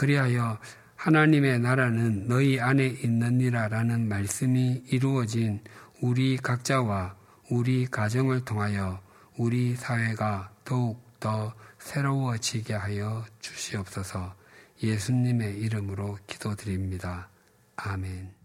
그리하여 0.00 0.58
하나님의 0.96 1.58
나라는 1.58 2.26
너희 2.26 2.58
안에 2.58 2.86
있느니라라는 2.86 4.08
말씀이 4.08 4.84
이루어진 4.86 5.62
우리 6.00 6.38
각자와 6.38 7.16
우리 7.50 7.84
가정을 7.84 8.46
통하여 8.46 8.98
우리 9.36 9.76
사회가 9.76 10.54
더욱 10.64 11.04
더 11.20 11.52
새로워지게 11.80 12.72
하여 12.72 13.26
주시옵소서 13.40 14.34
예수님의 14.82 15.58
이름으로 15.58 16.16
기도드립니다. 16.26 17.28
아멘. 17.76 18.39